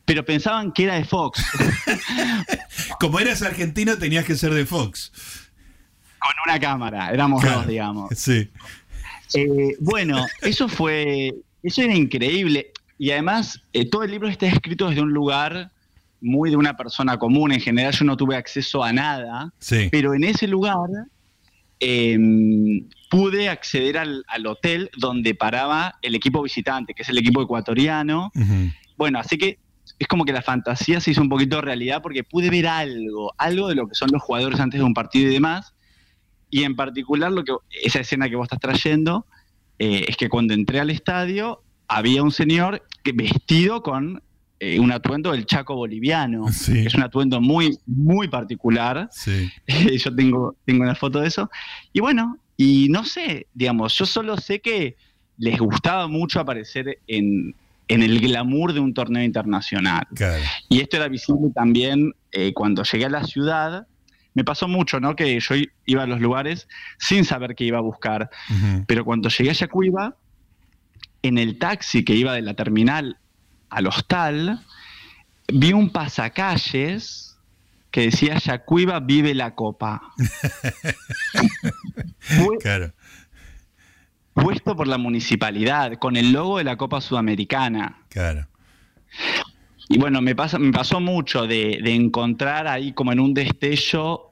Pero 0.05 0.25
pensaban 0.25 0.71
que 0.74 0.83
era 0.83 0.95
de 0.95 1.05
Fox. 1.05 1.43
Como 3.00 3.19
eras 3.19 3.41
argentino, 3.41 3.98
tenías 3.98 4.25
que 4.25 4.36
ser 4.36 4.53
de 4.53 4.65
Fox. 4.65 5.12
Con 6.19 6.33
una 6.45 6.59
cámara, 6.59 7.12
éramos 7.12 7.43
dos, 7.43 7.65
digamos. 7.65 8.09
Sí. 8.17 8.50
Eh, 9.36 9.77
bueno, 9.79 10.25
eso 10.41 10.67
fue. 10.67 11.33
Eso 11.63 11.81
era 11.81 11.95
increíble. 11.95 12.71
Y 12.97 13.11
además, 13.11 13.61
eh, 13.73 13.89
todo 13.89 14.03
el 14.03 14.11
libro 14.11 14.27
está 14.27 14.47
escrito 14.47 14.89
desde 14.89 15.01
un 15.01 15.13
lugar 15.13 15.71
muy 16.21 16.49
de 16.49 16.57
una 16.57 16.75
persona 16.75 17.17
común. 17.17 17.51
En 17.51 17.61
general 17.61 17.93
yo 17.93 18.05
no 18.05 18.17
tuve 18.17 18.35
acceso 18.35 18.83
a 18.83 18.91
nada, 18.91 19.53
pero 19.91 20.13
en 20.13 20.23
ese 20.25 20.47
lugar 20.47 20.89
em, 21.79 22.87
pude 23.09 23.47
acceder 23.47 23.97
al, 23.97 24.25
hotel 24.45 24.89
donde 24.97 25.33
paraba 25.33 25.95
el 26.01 26.15
equipo 26.15 26.41
visitante, 26.41 26.93
que 26.93 27.03
es 27.03 27.09
el 27.09 27.17
equipo 27.17 27.41
ecuatoriano. 27.41 28.31
Bueno, 28.97 29.19
así 29.19 29.37
que 29.37 29.59
es 29.97 30.07
como 30.07 30.25
que 30.25 30.33
la 30.33 30.41
fantasía 30.41 30.99
se 30.99 31.11
hizo 31.11 31.21
un 31.21 31.29
poquito 31.29 31.61
realidad 31.61 32.01
porque 32.01 32.23
pude 32.23 32.49
ver 32.49 32.67
algo, 32.67 33.33
algo 33.37 33.69
de 33.69 33.75
lo 33.75 33.87
que 33.87 33.95
son 33.95 34.09
los 34.11 34.21
jugadores 34.21 34.59
antes 34.59 34.79
de 34.79 34.85
un 34.85 34.93
partido 34.93 35.29
y 35.29 35.33
demás. 35.33 35.73
Y 36.49 36.63
en 36.63 36.75
particular 36.75 37.31
lo 37.31 37.43
que 37.43 37.53
esa 37.83 37.99
escena 37.99 38.29
que 38.29 38.35
vos 38.35 38.45
estás 38.45 38.59
trayendo 38.59 39.25
eh, 39.79 40.05
es 40.07 40.17
que 40.17 40.29
cuando 40.29 40.53
entré 40.53 40.79
al 40.79 40.89
estadio 40.89 41.63
había 41.88 42.21
un 42.21 42.31
señor 42.31 42.83
que, 43.03 43.13
vestido 43.13 43.81
con 43.81 44.21
eh, 44.59 44.79
un 44.79 44.91
atuendo 44.91 45.31
del 45.31 45.45
Chaco 45.45 45.75
boliviano. 45.75 46.48
es 46.48 46.93
un 46.93 47.01
atuendo 47.01 47.41
muy, 47.41 47.79
muy 47.86 48.27
particular. 48.27 49.09
yo 49.98 50.15
tengo, 50.15 50.55
tengo 50.65 50.83
una 50.83 50.95
foto 50.95 51.21
de 51.21 51.27
eso. 51.27 51.50
Y 51.93 52.01
bueno, 52.01 52.38
y 52.57 52.89
no 52.89 53.05
sé, 53.05 53.48
digamos, 53.53 53.98
yo 53.98 54.05
solo 54.05 54.36
sé 54.38 54.59
que 54.59 54.98
les 55.38 55.57
gustaba 55.57 56.07
mucho 56.07 56.41
aparecer 56.41 57.00
en, 57.07 57.55
el 57.88 58.19
glamour 58.19 58.74
de 58.74 58.81
un 58.81 58.93
torneo 58.93 59.24
internacional. 59.24 60.05
Y 60.67 60.81
esto 60.81 60.98
era 60.98 61.07
visible 61.07 61.51
también 61.55 62.13
eh, 62.33 62.53
cuando 62.53 62.83
llegué 62.83 63.05
a 63.05 63.09
la 63.09 63.24
ciudad. 63.24 63.88
Me 64.33 64.43
pasó 64.43 64.67
mucho, 64.67 65.00
¿no? 65.00 65.15
Que 65.15 65.39
yo 65.39 65.55
iba 65.86 66.03
a 66.03 66.07
los 66.07 66.19
lugares 66.19 66.67
sin 66.98 67.25
saber 67.25 67.55
qué 67.55 67.65
iba 67.65 67.77
a 67.77 67.81
buscar. 67.81 68.29
Pero 68.88 69.05
cuando 69.05 69.29
llegué 69.29 69.50
a 69.50 69.53
Yacuiba, 69.53 70.15
en 71.21 71.38
el 71.38 71.57
taxi 71.57 72.03
que 72.03 72.15
iba 72.15 72.33
de 72.33 72.41
la 72.41 72.53
terminal 72.53 73.17
al 73.69 73.88
hostal, 73.88 74.65
vi 75.51 75.74
un 75.74 75.91
pasacalles 75.91 77.38
que 77.91 78.01
decía 78.01 78.38
Yacuiba 78.38 79.00
vive 79.00 79.33
la 79.33 79.55
copa. 79.55 80.01
claro. 82.62 82.93
Puesto 84.33 84.75
por 84.75 84.88
la 84.88 84.98
municipalidad, 84.98 85.98
con 85.98 86.15
el 86.15 86.31
logo 86.31 86.59
de 86.59 86.63
la 86.63 86.77
Copa 86.77 87.01
Sudamericana. 87.01 88.03
Claro. 88.09 88.48
Y 89.91 89.98
bueno, 89.98 90.22
me, 90.22 90.36
pasa, 90.36 90.60
me 90.60 90.72
pasó 90.72 91.00
mucho 91.00 91.48
de, 91.48 91.79
encontrar 91.84 92.67
ahí 92.67 92.93
como 92.93 93.12
en 93.12 93.19
un 93.19 93.34
destello 93.34 94.31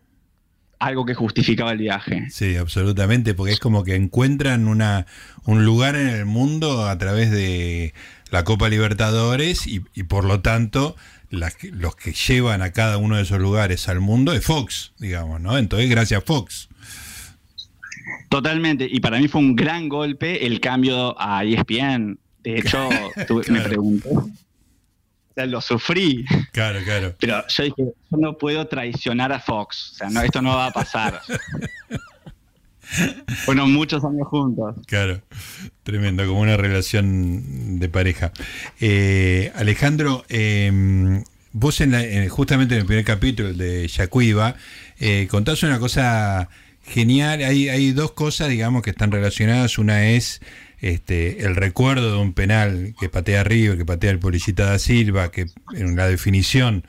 algo 0.77 1.03
que 1.03 1.15
justificaba 1.15 1.71
el 1.71 1.79
viaje. 1.79 2.27
Sí, 2.29 2.55
absolutamente, 2.55 3.33
porque 3.33 3.53
es 3.53 3.59
como 3.59 3.83
que 3.83 3.95
encuentran 3.95 4.67
una, 4.67 5.07
un 5.45 5.65
lugar 5.65 5.95
en 5.95 6.09
el 6.09 6.25
mundo 6.25 6.85
a 6.85 6.95
través 6.99 7.31
de 7.31 7.95
la 8.29 8.43
Copa 8.43 8.69
Libertadores 8.69 9.65
y, 9.65 9.79
por 10.03 10.25
lo 10.25 10.41
tanto 10.41 10.95
los 11.29 11.95
que 11.95 12.13
llevan 12.13 12.61
a 12.61 12.71
cada 12.71 12.97
uno 12.97 13.17
de 13.17 13.23
esos 13.23 13.39
lugares 13.39 13.89
al 13.89 13.99
mundo 13.99 14.31
es 14.33 14.45
Fox, 14.45 14.93
digamos, 14.99 15.41
¿no? 15.41 15.57
Entonces, 15.57 15.89
gracias 15.89 16.23
Fox. 16.23 16.69
Totalmente, 18.29 18.87
y 18.89 18.99
para 18.99 19.17
mí 19.19 19.27
fue 19.27 19.41
un 19.41 19.55
gran 19.55 19.89
golpe 19.89 20.45
el 20.45 20.61
cambio 20.61 21.19
a 21.19 21.43
ESPN. 21.43 22.19
De 22.43 22.59
hecho, 22.59 22.87
me 23.49 23.61
pregunté 23.61 24.09
lo 25.45 25.61
sufrí. 25.61 26.25
Claro, 26.51 26.79
claro. 26.83 27.15
Pero 27.19 27.45
yo 27.47 27.63
dije, 27.63 27.75
yo 27.77 28.17
no 28.17 28.37
puedo 28.37 28.67
traicionar 28.67 29.31
a 29.31 29.39
Fox. 29.39 29.91
O 29.93 29.95
sea, 29.95 30.09
no, 30.09 30.21
esto 30.21 30.41
no 30.41 30.55
va 30.55 30.67
a 30.67 30.71
pasar. 30.71 31.21
bueno, 33.45 33.67
muchos 33.67 34.03
años 34.03 34.27
juntos. 34.27 34.75
Claro, 34.87 35.21
tremendo, 35.83 36.25
como 36.25 36.41
una 36.41 36.57
relación 36.57 37.79
de 37.79 37.89
pareja. 37.89 38.31
Eh, 38.79 39.51
Alejandro, 39.55 40.25
em, 40.29 41.23
vos 41.51 41.81
en 41.81 42.27
justamente 42.29 42.75
en 42.75 42.81
el 42.81 42.87
primer 42.87 43.05
capítulo 43.05 43.53
de 43.53 43.87
Yacuiba, 43.87 44.55
eh, 44.99 45.27
contás 45.29 45.61
una 45.63 45.79
cosa 45.79 46.49
genial. 46.83 47.43
Hay, 47.43 47.69
hay 47.69 47.91
dos 47.91 48.13
cosas, 48.13 48.49
digamos, 48.49 48.81
que 48.81 48.89
están 48.89 49.11
relacionadas. 49.11 49.77
Una 49.77 50.09
es 50.09 50.41
este, 50.79 51.45
el 51.45 51.55
recuerdo 51.55 52.11
de 52.11 52.17
un 52.17 52.33
penal 52.33 52.93
que 52.99 53.09
patea 53.09 53.43
River, 53.43 53.77
que 53.77 53.85
patea 53.85 54.11
el 54.11 54.19
Policita 54.19 54.65
da 54.65 54.79
Silva, 54.79 55.31
que 55.31 55.47
en 55.73 55.95
la 55.95 56.07
definición 56.07 56.83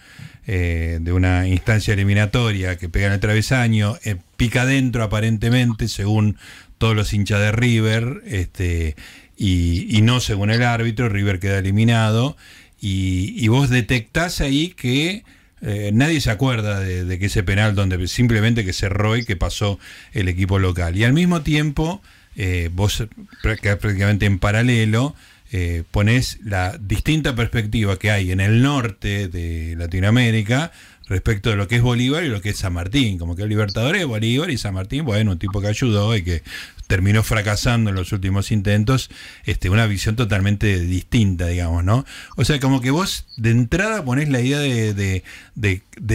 eh, 0.47 0.99
de 1.01 1.13
una 1.13 1.47
instancia 1.47 1.95
eliminatoria 1.95 2.77
que 2.77 2.89
pega 2.89 3.07
en 3.07 3.15
el 3.15 3.21
travesaño, 3.21 3.99
eh, 4.05 4.17
pica 4.37 4.63
adentro 4.63 5.03
aparentemente, 5.03 5.89
según 5.89 6.37
todos 6.77 6.95
los 6.95 7.13
hinchas 7.13 7.41
de 7.41 7.53
River, 7.53 8.23
este, 8.27 8.95
y, 9.37 10.01
no 10.03 10.21
según 10.21 10.51
el 10.51 10.63
árbitro, 10.63 11.09
River 11.09 11.39
queda 11.39 11.59
eliminado, 11.59 12.37
y, 12.81 13.47
vos 13.49 13.71
detectás 13.71 14.41
ahí 14.41 14.69
que 14.69 15.25
eh, 15.63 15.91
nadie 15.93 16.21
se 16.21 16.31
acuerda 16.31 16.81
de, 16.81 17.05
de, 17.05 17.19
que 17.19 17.27
ese 17.27 17.43
penal 17.43 17.75
donde 17.75 18.07
simplemente 18.07 18.65
que 18.65 18.73
cerró 18.73 19.17
y 19.17 19.25
que 19.25 19.35
pasó 19.35 19.79
el 20.13 20.29
equipo 20.29 20.59
local. 20.59 20.97
Y 20.97 21.05
al 21.05 21.13
mismo 21.13 21.43
tiempo 21.43 22.01
eh, 22.39 22.71
vos 22.73 23.05
prácticamente 23.43 24.25
en 24.25 24.39
paralelo 24.39 25.15
eh, 25.51 25.83
pones 25.91 26.39
la 26.45 26.79
distinta 26.79 27.35
perspectiva 27.35 27.99
que 27.99 28.13
hay 28.13 28.31
en 28.31 28.41
el 28.41 28.63
norte 28.63 29.27
de 29.27 29.75
Latinoamérica 29.77 30.71
respecto 31.09 31.51
de 31.51 31.57
lo 31.57 31.69
que 31.69 31.77
es 31.77 31.83
Bolívar 31.83 32.25
y 32.25 32.29
lo 32.29 32.41
que 32.41 32.51
es 32.51 32.59
San 32.59 32.75
Martín, 32.75 33.19
como 33.19 33.35
que 33.35 33.43
el 33.43 33.49
Libertador 33.49 33.97
es 33.97 34.07
Bolívar 34.07 34.51
y 34.51 34.59
San 34.59 34.75
Martín, 34.75 35.05
bueno, 35.05 35.33
un 35.33 35.39
tipo 35.39 35.61
que 35.61 35.69
ayudó 35.69 36.17
y 36.17 36.23
que 36.23 36.43
terminó 36.89 37.23
fracasando 37.23 37.91
en 37.91 37.97
los 37.97 38.13
últimos 38.13 38.51
intentos, 38.51 39.11
este, 39.45 39.69
una 39.71 39.87
visión 39.87 40.17
totalmente 40.17 40.81
distinta, 40.81 41.47
digamos, 41.47 41.85
¿no? 41.85 42.05
O 42.37 42.45
sea, 42.45 42.59
como 42.61 42.81
que 42.81 42.91
vos 42.91 43.27
de 43.37 43.51
entrada 43.51 44.05
ponés 44.05 44.31
la 44.31 44.41
idea 44.41 44.59
de, 44.59 45.23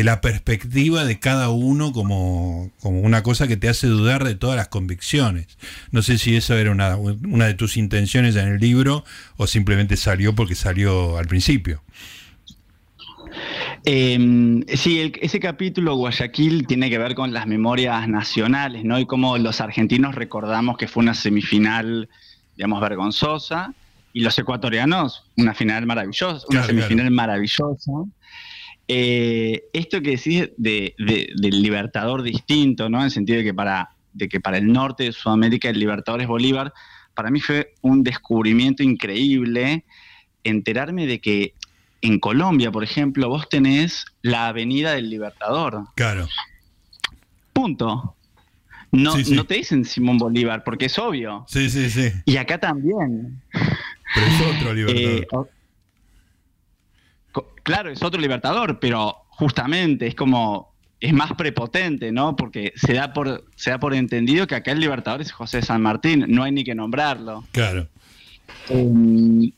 la 0.03 0.19
perspectiva 0.19 1.05
de 1.05 1.19
cada 1.19 1.49
uno 1.49 1.93
como, 1.93 2.71
como, 2.81 3.01
una 3.01 3.21
cosa 3.21 3.47
que 3.47 3.55
te 3.55 3.69
hace 3.69 3.87
dudar 3.87 4.23
de 4.23 4.35
todas 4.35 4.57
las 4.57 4.67
convicciones. 4.67 5.47
No 5.91 6.01
sé 6.01 6.17
si 6.17 6.35
eso 6.35 6.57
era 6.57 6.71
una, 6.71 6.97
una 6.97 7.45
de 7.45 7.53
tus 7.53 7.77
intenciones 7.77 8.35
en 8.35 8.47
el 8.47 8.59
libro 8.59 9.05
o 9.37 9.45
simplemente 9.45 9.95
salió 9.95 10.33
porque 10.33 10.55
salió 10.55 11.17
al 11.19 11.27
principio. 11.27 11.83
Eh, 13.85 14.63
sí, 14.75 15.11
ese 15.19 15.39
capítulo 15.39 15.95
Guayaquil 15.95 16.65
tiene 16.67 16.89
que 16.89 16.97
ver 16.97 17.15
con 17.15 17.33
las 17.33 17.47
memorias 17.47 18.07
nacionales, 18.07 18.85
¿no? 18.85 18.97
Y 18.97 19.05
cómo 19.05 19.37
los 19.37 19.59
argentinos 19.59 20.15
recordamos 20.15 20.77
que 20.77 20.87
fue 20.87 21.03
una 21.03 21.13
semifinal, 21.13 22.07
digamos, 22.55 22.79
vergonzosa, 22.79 23.73
y 24.13 24.21
los 24.21 24.37
ecuatorianos 24.37 25.25
una 25.37 25.53
final 25.53 25.85
maravillosa, 25.85 26.45
una 26.49 26.63
semifinal 26.63 27.11
maravillosa. 27.11 27.91
Eh, 28.87 29.63
esto 29.73 30.01
que 30.01 30.11
decís 30.11 30.49
de, 30.55 30.93
del 30.97 31.61
libertador 31.61 32.21
distinto, 32.21 32.89
¿no? 32.89 32.99
En 32.99 33.05
el 33.05 33.11
sentido 33.11 33.39
de 33.39 33.43
que 33.43 33.53
para, 33.53 33.89
de 34.13 34.29
que 34.29 34.39
para 34.39 34.57
el 34.57 34.71
norte 34.71 35.05
de 35.05 35.11
Sudamérica 35.11 35.69
el 35.69 35.79
libertador 35.79 36.21
es 36.21 36.27
Bolívar, 36.27 36.73
para 37.15 37.31
mí 37.31 37.41
fue 37.41 37.73
un 37.81 38.03
descubrimiento 38.03 38.83
increíble 38.83 39.83
enterarme 40.43 41.07
de 41.07 41.19
que 41.19 41.53
en 42.03 42.19
Colombia, 42.19 42.69
por 42.69 42.83
ejemplo, 42.83 43.29
vos 43.29 43.47
tenés 43.47 44.05
la 44.21 44.47
Avenida 44.47 44.91
del 44.91 45.09
Libertador. 45.09 45.85
Claro. 45.95 46.27
Punto. 47.53 48.15
No, 48.91 49.15
no 49.17 49.45
te 49.45 49.55
dicen 49.55 49.85
Simón 49.85 50.17
Bolívar, 50.17 50.65
porque 50.65 50.85
es 50.85 50.99
obvio. 50.99 51.45
Sí, 51.47 51.69
sí, 51.69 51.89
sí. 51.89 52.11
Y 52.25 52.35
acá 52.35 52.59
también. 52.59 53.41
Pero 53.51 54.27
es 54.27 54.57
otro 54.57 54.73
libertador. 54.75 55.49
Eh, 57.33 57.41
claro, 57.63 57.89
es 57.89 58.03
otro 58.03 58.19
libertador, 58.19 58.79
pero 58.79 59.25
justamente 59.29 60.05
es 60.05 60.13
como. 60.13 60.73
Es 60.99 61.13
más 61.13 61.33
prepotente, 61.33 62.11
¿no? 62.11 62.35
Porque 62.35 62.71
se 62.75 62.93
da 62.93 63.11
por, 63.11 63.45
se 63.55 63.71
da 63.71 63.79
por 63.79 63.93
entendido 63.93 64.47
que 64.47 64.55
acá 64.55 64.71
el 64.71 64.79
libertador 64.79 65.21
es 65.21 65.33
José 65.33 65.61
San 65.61 65.81
Martín, 65.81 66.25
no 66.29 66.43
hay 66.43 66.51
ni 66.53 66.63
que 66.63 66.75
nombrarlo. 66.75 67.43
Claro. 67.51 67.89
Em, 68.69 69.51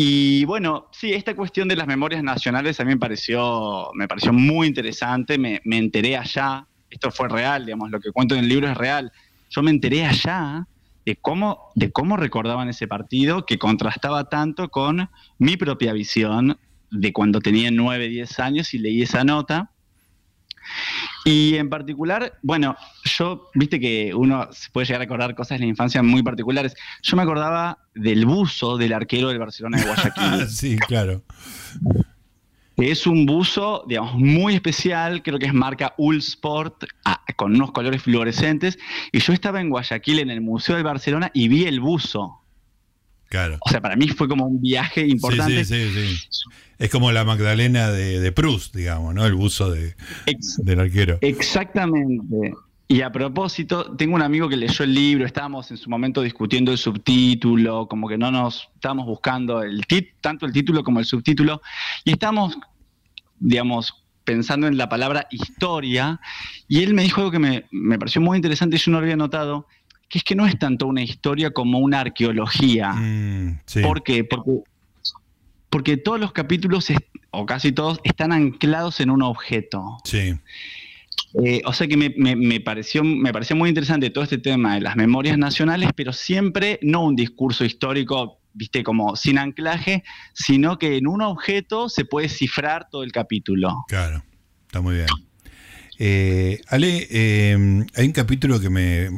y 0.00 0.44
bueno, 0.44 0.86
sí, 0.92 1.12
esta 1.12 1.34
cuestión 1.34 1.66
de 1.66 1.74
las 1.74 1.88
memorias 1.88 2.22
nacionales 2.22 2.78
a 2.78 2.84
mí 2.84 2.92
me 2.92 2.98
pareció, 2.98 3.90
me 3.94 4.06
pareció 4.06 4.32
muy 4.32 4.68
interesante, 4.68 5.38
me, 5.38 5.60
enteré 5.64 6.16
allá, 6.16 6.68
esto 6.88 7.10
fue 7.10 7.28
real, 7.28 7.66
digamos, 7.66 7.90
lo 7.90 7.98
que 7.98 8.12
cuento 8.12 8.36
en 8.36 8.42
el 8.42 8.48
libro 8.48 8.70
es 8.70 8.76
real, 8.76 9.10
yo 9.50 9.60
me 9.60 9.72
enteré 9.72 10.06
allá 10.06 10.68
de 11.04 11.16
cómo, 11.16 11.72
de 11.74 11.90
cómo 11.90 12.16
recordaban 12.16 12.68
ese 12.68 12.86
partido 12.86 13.44
que 13.44 13.58
contrastaba 13.58 14.28
tanto 14.28 14.68
con 14.68 15.10
mi 15.38 15.56
propia 15.56 15.92
visión 15.92 16.56
de 16.92 17.12
cuando 17.12 17.40
tenía 17.40 17.72
9, 17.72 18.08
10 18.08 18.38
años 18.38 18.74
y 18.74 18.78
leí 18.78 19.02
esa 19.02 19.24
nota. 19.24 19.72
Y 21.24 21.56
en 21.56 21.68
particular, 21.68 22.38
bueno, 22.42 22.76
yo, 23.04 23.50
viste 23.54 23.78
que 23.78 24.14
uno 24.14 24.48
se 24.52 24.70
puede 24.70 24.86
llegar 24.86 25.02
a 25.02 25.04
recordar 25.04 25.34
cosas 25.34 25.58
de 25.58 25.64
la 25.64 25.70
infancia 25.70 26.02
muy 26.02 26.22
particulares. 26.22 26.74
Yo 27.02 27.16
me 27.16 27.22
acordaba 27.22 27.78
del 27.94 28.24
buzo 28.26 28.76
del 28.76 28.92
arquero 28.92 29.28
del 29.28 29.38
Barcelona 29.38 29.78
de 29.78 29.84
Guayaquil. 29.84 30.48
sí, 30.48 30.78
claro. 30.78 31.22
Es 32.76 33.08
un 33.08 33.26
buzo, 33.26 33.84
digamos, 33.88 34.14
muy 34.14 34.54
especial, 34.54 35.22
creo 35.22 35.38
que 35.40 35.46
es 35.46 35.54
marca 35.54 35.94
Ulsport, 35.98 36.84
ah, 37.04 37.24
con 37.34 37.56
unos 37.56 37.72
colores 37.72 38.02
fluorescentes. 38.02 38.78
Y 39.10 39.18
yo 39.18 39.32
estaba 39.32 39.60
en 39.60 39.68
Guayaquil, 39.68 40.20
en 40.20 40.30
el 40.30 40.40
Museo 40.40 40.76
del 40.76 40.84
Barcelona, 40.84 41.30
y 41.34 41.48
vi 41.48 41.64
el 41.64 41.80
buzo. 41.80 42.44
Claro. 43.28 43.58
O 43.60 43.70
sea, 43.70 43.80
para 43.80 43.96
mí 43.96 44.08
fue 44.08 44.28
como 44.28 44.46
un 44.46 44.60
viaje 44.60 45.06
importante. 45.06 45.64
Sí, 45.64 45.90
sí, 45.90 46.16
sí, 46.30 46.48
Es 46.78 46.90
como 46.90 47.12
la 47.12 47.24
Magdalena 47.24 47.90
de, 47.90 48.20
de 48.20 48.32
Proust, 48.32 48.74
digamos, 48.74 49.14
¿no? 49.14 49.26
El 49.26 49.34
buzo 49.34 49.70
de, 49.70 49.94
del 50.58 50.80
arquero. 50.80 51.18
Exactamente. 51.20 52.54
Y 52.90 53.02
a 53.02 53.12
propósito, 53.12 53.94
tengo 53.96 54.14
un 54.14 54.22
amigo 54.22 54.48
que 54.48 54.56
leyó 54.56 54.82
el 54.82 54.94
libro, 54.94 55.26
estábamos 55.26 55.70
en 55.70 55.76
su 55.76 55.90
momento 55.90 56.22
discutiendo 56.22 56.72
el 56.72 56.78
subtítulo, 56.78 57.86
como 57.86 58.08
que 58.08 58.16
no 58.16 58.30
nos 58.30 58.70
estábamos 58.76 59.04
buscando 59.04 59.62
el 59.62 59.86
tit, 59.86 60.14
tanto 60.22 60.46
el 60.46 60.54
título 60.54 60.82
como 60.82 60.98
el 60.98 61.04
subtítulo, 61.04 61.60
y 62.04 62.12
estamos, 62.12 62.56
digamos, 63.38 63.92
pensando 64.24 64.66
en 64.66 64.78
la 64.78 64.88
palabra 64.88 65.28
historia, 65.30 66.18
y 66.66 66.82
él 66.82 66.94
me 66.94 67.02
dijo 67.02 67.20
algo 67.20 67.30
que 67.30 67.38
me, 67.38 67.66
me 67.70 67.98
pareció 67.98 68.22
muy 68.22 68.36
interesante 68.36 68.76
y 68.76 68.78
yo 68.78 68.90
no 68.90 69.00
lo 69.00 69.04
había 69.04 69.16
notado, 69.16 69.66
que 70.08 70.18
es 70.18 70.24
que 70.24 70.34
no 70.34 70.46
es 70.46 70.58
tanto 70.58 70.86
una 70.86 71.02
historia 71.02 71.50
como 71.50 71.78
una 71.78 72.00
arqueología. 72.00 72.92
Mm, 72.92 73.60
¿Por 73.82 74.02
qué? 74.02 74.24
Porque, 74.24 74.62
porque 75.70 75.96
todos 75.96 76.18
los 76.18 76.32
capítulos, 76.32 76.86
o 77.30 77.46
casi 77.46 77.72
todos, 77.72 78.00
están 78.04 78.32
anclados 78.32 79.00
en 79.00 79.10
un 79.10 79.22
objeto. 79.22 79.98
Sí. 80.04 80.34
Eh, 81.44 81.60
o 81.66 81.72
sea 81.74 81.86
que 81.86 81.96
me, 81.96 82.60
pareció, 82.60 83.04
me 83.04 83.32
pareció 83.32 83.54
muy 83.54 83.68
interesante 83.68 84.08
todo 84.08 84.24
este 84.24 84.38
tema 84.38 84.76
de 84.76 84.80
las 84.80 84.96
memorias 84.96 85.36
nacionales, 85.36 85.90
pero 85.94 86.12
siempre 86.12 86.78
no 86.80 87.04
un 87.04 87.16
discurso 87.16 87.66
histórico, 87.66 88.40
viste, 88.54 88.82
como 88.82 89.14
sin 89.14 89.38
anclaje, 89.38 90.04
sino 90.32 90.78
que 90.78 90.96
en 90.96 91.06
un 91.06 91.20
objeto 91.20 91.90
se 91.90 92.06
puede 92.06 92.30
cifrar 92.30 92.88
todo 92.90 93.02
el 93.02 93.12
capítulo. 93.12 93.84
Claro, 93.88 94.22
está 94.66 94.80
muy 94.80 94.96
bien. 94.96 95.06
Eh, 96.00 96.60
Ale, 96.68 97.08
eh, 97.10 97.84
hay 97.96 98.06
un 98.06 98.12
capítulo 98.12 98.60
que 98.60 98.70
me, 98.70 99.10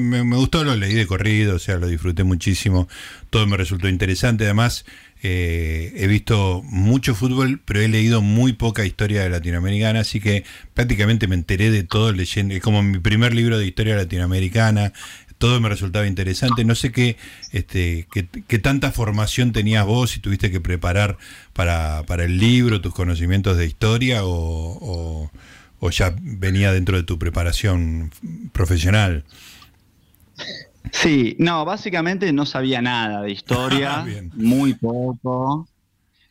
me, 0.00 0.36
gustó, 0.36 0.62
lo 0.62 0.76
leí 0.76 0.94
de 0.94 1.06
corrido, 1.06 1.56
o 1.56 1.58
sea, 1.58 1.76
lo 1.76 1.88
disfruté 1.88 2.22
muchísimo, 2.22 2.88
todo 3.30 3.48
me 3.48 3.56
resultó 3.56 3.88
interesante, 3.88 4.44
además 4.44 4.84
eh, 5.24 5.92
he 5.96 6.06
visto 6.06 6.62
mucho 6.64 7.16
fútbol, 7.16 7.60
pero 7.64 7.80
he 7.80 7.88
leído 7.88 8.22
muy 8.22 8.52
poca 8.52 8.86
historia 8.86 9.28
latinoamericana, 9.28 10.00
así 10.00 10.20
que 10.20 10.44
prácticamente 10.72 11.26
me 11.26 11.34
enteré 11.34 11.72
de 11.72 11.82
todo 11.82 12.12
leyendo, 12.12 12.54
es 12.54 12.62
como 12.62 12.80
mi 12.84 13.00
primer 13.00 13.34
libro 13.34 13.58
de 13.58 13.66
historia 13.66 13.96
latinoamericana, 13.96 14.92
todo 15.38 15.58
me 15.58 15.70
resultaba 15.70 16.06
interesante. 16.06 16.66
No 16.66 16.74
sé 16.74 16.92
qué, 16.92 17.16
este, 17.50 18.06
qué, 18.12 18.58
tanta 18.58 18.92
formación 18.92 19.52
tenías 19.52 19.86
vos, 19.86 20.10
si 20.10 20.20
tuviste 20.20 20.50
que 20.50 20.60
preparar 20.60 21.16
para, 21.54 22.02
para 22.06 22.24
el 22.24 22.36
libro, 22.36 22.82
tus 22.82 22.92
conocimientos 22.92 23.56
de 23.56 23.64
historia 23.64 24.22
o, 25.80 25.90
ya 25.90 26.14
venía 26.20 26.72
dentro 26.72 26.96
de 26.96 27.02
tu 27.02 27.18
preparación 27.18 28.10
profesional. 28.52 29.24
Sí, 30.92 31.36
no, 31.38 31.64
básicamente 31.64 32.32
no 32.32 32.46
sabía 32.46 32.80
nada 32.80 33.22
de 33.22 33.32
historia, 33.32 34.04
muy 34.34 34.74
poco. 34.74 35.68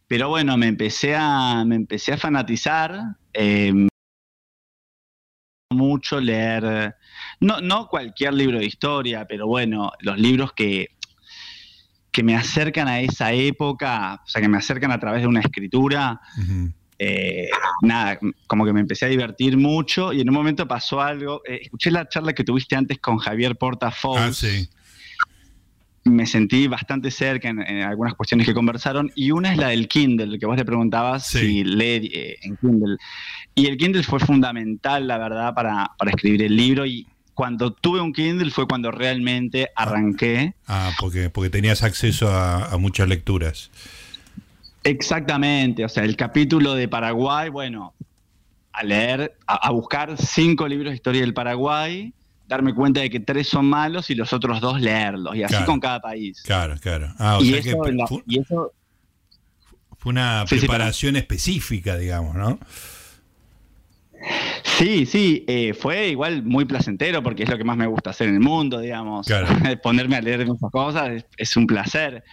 Pero 0.07 0.29
bueno, 0.29 0.57
me 0.57 0.67
empecé 0.67 1.15
a, 1.15 1.63
me 1.65 1.75
empecé 1.75 2.13
a 2.13 2.17
fanatizar. 2.17 2.99
Eh, 3.33 3.87
mucho 5.71 6.19
leer, 6.19 6.95
no, 7.39 7.61
no 7.61 7.87
cualquier 7.87 8.33
libro 8.33 8.59
de 8.59 8.65
historia, 8.65 9.25
pero 9.27 9.47
bueno, 9.47 9.91
los 9.99 10.17
libros 10.17 10.51
que, 10.53 10.87
que 12.11 12.23
me 12.23 12.35
acercan 12.35 12.87
a 12.87 12.99
esa 12.99 13.33
época, 13.33 14.21
o 14.25 14.27
sea, 14.27 14.41
que 14.41 14.49
me 14.49 14.57
acercan 14.57 14.91
a 14.91 14.99
través 14.99 15.21
de 15.21 15.27
una 15.27 15.41
escritura, 15.41 16.19
eh, 16.99 17.49
nada, 17.81 18.19
como 18.45 18.65
que 18.65 18.73
me 18.73 18.81
empecé 18.81 19.05
a 19.05 19.07
divertir 19.07 19.57
mucho 19.57 20.11
y 20.11 20.19
en 20.19 20.29
un 20.29 20.35
momento 20.35 20.67
pasó 20.67 20.99
algo, 21.01 21.41
eh, 21.47 21.59
escuché 21.63 21.91
la 21.91 22.07
charla 22.09 22.33
que 22.33 22.43
tuviste 22.43 22.75
antes 22.75 22.99
con 22.99 23.17
Javier 23.17 23.55
Porta 23.55 23.93
ah, 24.03 24.31
me 26.03 26.25
sentí 26.25 26.67
bastante 26.67 27.11
cerca 27.11 27.49
en, 27.49 27.59
algunas 27.81 28.15
cuestiones 28.15 28.45
que 28.45 28.53
conversaron 28.53 29.11
y 29.15 29.31
una 29.31 29.51
es 29.51 29.57
la 29.57 29.69
del 29.69 29.87
Kindle, 29.87 30.39
que 30.39 30.45
vos 30.45 30.57
le 30.57 30.65
preguntabas 30.65 31.27
si 31.27 31.63
lee 31.63 32.09
eh, 32.13 32.37
en 32.41 32.57
Kindle. 32.57 32.97
Y 33.55 33.67
el 33.67 33.77
Kindle 33.77 34.03
fue 34.03 34.19
fundamental, 34.19 35.07
la 35.07 35.17
verdad, 35.17 35.53
para, 35.53 35.91
escribir 36.07 36.43
el 36.43 36.55
libro 36.55 36.85
y 36.85 37.07
cuando 37.33 37.71
tuve 37.71 38.01
un 38.01 38.11
Kindle 38.11 38.51
fue 38.51 38.67
cuando 38.67 38.91
realmente 38.91 39.69
arranqué. 39.75 40.55
Ah, 40.67 40.91
porque, 40.99 41.29
porque 41.29 41.49
tenías 41.49 41.83
acceso 41.83 42.29
a, 42.29 42.75
muchas 42.77 43.07
lecturas. 43.07 43.71
Exactamente, 44.83 45.83
o 45.83 45.89
sea, 45.89 46.03
el 46.03 46.15
capítulo 46.15 46.74
de 46.74 46.88
Paraguay, 46.88 47.50
bueno, 47.50 47.93
a 48.71 48.83
leer, 48.83 49.36
a, 49.45 49.71
buscar 49.71 50.15
cinco 50.17 50.67
libros 50.67 50.91
de 50.91 50.95
historia 50.95 51.21
del 51.21 51.33
Paraguay, 51.33 52.13
darme 52.48 52.74
cuenta 52.74 53.01
de 53.01 53.09
que 53.09 53.19
tres 53.19 53.48
son 53.48 53.65
malos 53.65 54.09
y 54.09 54.15
los 54.15 54.31
otros 54.31 54.62
dos 54.62 54.79
leerlos, 54.79 55.36
y 55.36 55.43
así 55.43 55.63
con 55.65 55.79
cada 55.79 56.00
país. 56.00 56.41
Claro, 56.43 56.75
claro. 56.79 57.13
Ah, 57.17 57.38
o 57.38 57.41
sea 57.41 57.62
que 57.62 57.75
fue, 59.98 60.09
una 60.12 60.45
preparación 60.48 61.17
específica, 61.17 61.98
digamos, 61.98 62.36
¿no? 62.36 62.57
Sí, 64.63 65.05
sí, 65.05 65.43
eh, 65.47 65.73
fue 65.73 66.09
igual 66.09 66.43
muy 66.43 66.65
placentero 66.65 67.21
porque 67.21 67.43
es 67.43 67.49
lo 67.49 67.57
que 67.57 67.63
más 67.63 67.77
me 67.77 67.88
gusta 67.88 68.11
hacer 68.11 68.29
en 68.29 68.35
el 68.35 68.39
mundo, 68.39 68.79
digamos. 68.79 69.27
Ponerme 69.83 70.15
a 70.15 70.21
leer 70.21 70.41
esas 70.41 70.57
cosas 70.71 71.25
es, 71.38 71.57
un 71.57 71.67
placer. 71.67 72.23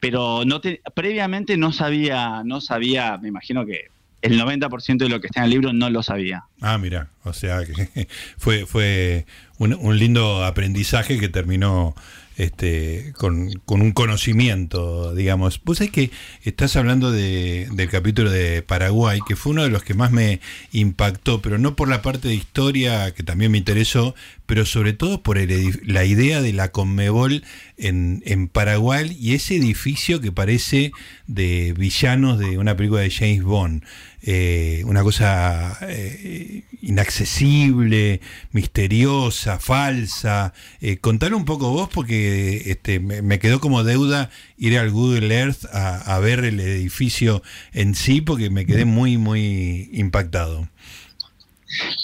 Pero 0.00 0.44
no 0.44 0.60
te, 0.60 0.82
previamente 0.94 1.56
no 1.56 1.72
sabía, 1.72 2.42
no 2.44 2.60
sabía, 2.60 3.18
me 3.18 3.28
imagino 3.28 3.64
que 3.64 3.86
el 4.20 4.40
90% 4.40 4.98
de 4.98 5.08
lo 5.08 5.20
que 5.20 5.26
está 5.26 5.40
en 5.40 5.44
el 5.44 5.50
libro 5.50 5.72
no 5.72 5.90
lo 5.90 6.02
sabía. 6.02 6.44
Ah, 6.60 6.78
mira, 6.78 7.08
o 7.24 7.32
sea 7.32 7.64
que 7.64 8.08
fue, 8.38 8.66
fue 8.66 9.26
un, 9.58 9.98
lindo 9.98 10.44
aprendizaje 10.44 11.18
que 11.18 11.28
terminó 11.28 11.94
este, 12.36 13.12
con, 13.16 13.50
un 13.66 13.92
conocimiento, 13.92 15.14
digamos. 15.14 15.60
Vos 15.64 15.78
sabés 15.78 15.92
que 15.92 16.10
estás 16.42 16.76
hablando 16.76 17.12
de, 17.12 17.68
del 17.72 17.88
capítulo 17.88 18.30
de 18.30 18.62
Paraguay, 18.62 19.20
que 19.26 19.36
fue 19.36 19.52
uno 19.52 19.62
de 19.62 19.70
los 19.70 19.84
que 19.84 19.94
más 19.94 20.10
me 20.10 20.40
impactó, 20.72 21.40
pero 21.42 21.58
no 21.58 21.76
por 21.76 21.88
la 21.88 22.02
parte 22.02 22.28
de 22.28 22.34
historia, 22.34 23.12
que 23.12 23.22
también 23.22 23.52
me 23.52 23.58
interesó, 23.58 24.14
pero 24.46 24.66
sobre 24.66 24.92
todo 24.92 25.22
por 25.22 25.38
la 25.38 26.04
idea 26.04 26.42
de 26.42 26.52
la 26.52 26.70
Conmebol 26.70 27.44
en, 27.76 28.22
en, 28.26 28.48
Paraguay 28.48 29.16
y 29.18 29.34
ese 29.34 29.56
edificio 29.56 30.20
que 30.20 30.32
parece 30.32 30.92
de 31.26 31.74
villanos 31.76 32.38
de 32.38 32.58
una 32.58 32.76
película 32.76 33.00
de 33.00 33.10
James 33.10 33.42
Bond. 33.42 33.82
Eh, 34.26 34.82
una 34.86 35.02
cosa 35.02 35.76
eh, 35.82 36.62
inaccesible, 36.80 38.22
misteriosa, 38.52 39.58
falsa. 39.58 40.54
Eh, 40.80 40.96
contale 40.96 41.34
un 41.34 41.44
poco 41.44 41.70
vos 41.70 41.90
porque 41.92 42.70
este, 42.70 43.00
me, 43.00 43.38
quedó 43.38 43.60
como 43.60 43.84
deuda 43.84 44.30
ir 44.56 44.78
al 44.78 44.90
Google 44.90 45.34
Earth 45.34 45.66
a, 45.72 45.98
a 46.14 46.18
ver 46.20 46.42
el 46.42 46.58
edificio 46.58 47.42
en 47.74 47.94
sí 47.94 48.22
porque 48.22 48.48
me 48.48 48.64
quedé 48.64 48.86
muy, 48.86 49.18
muy 49.18 49.90
impactado. 49.92 50.70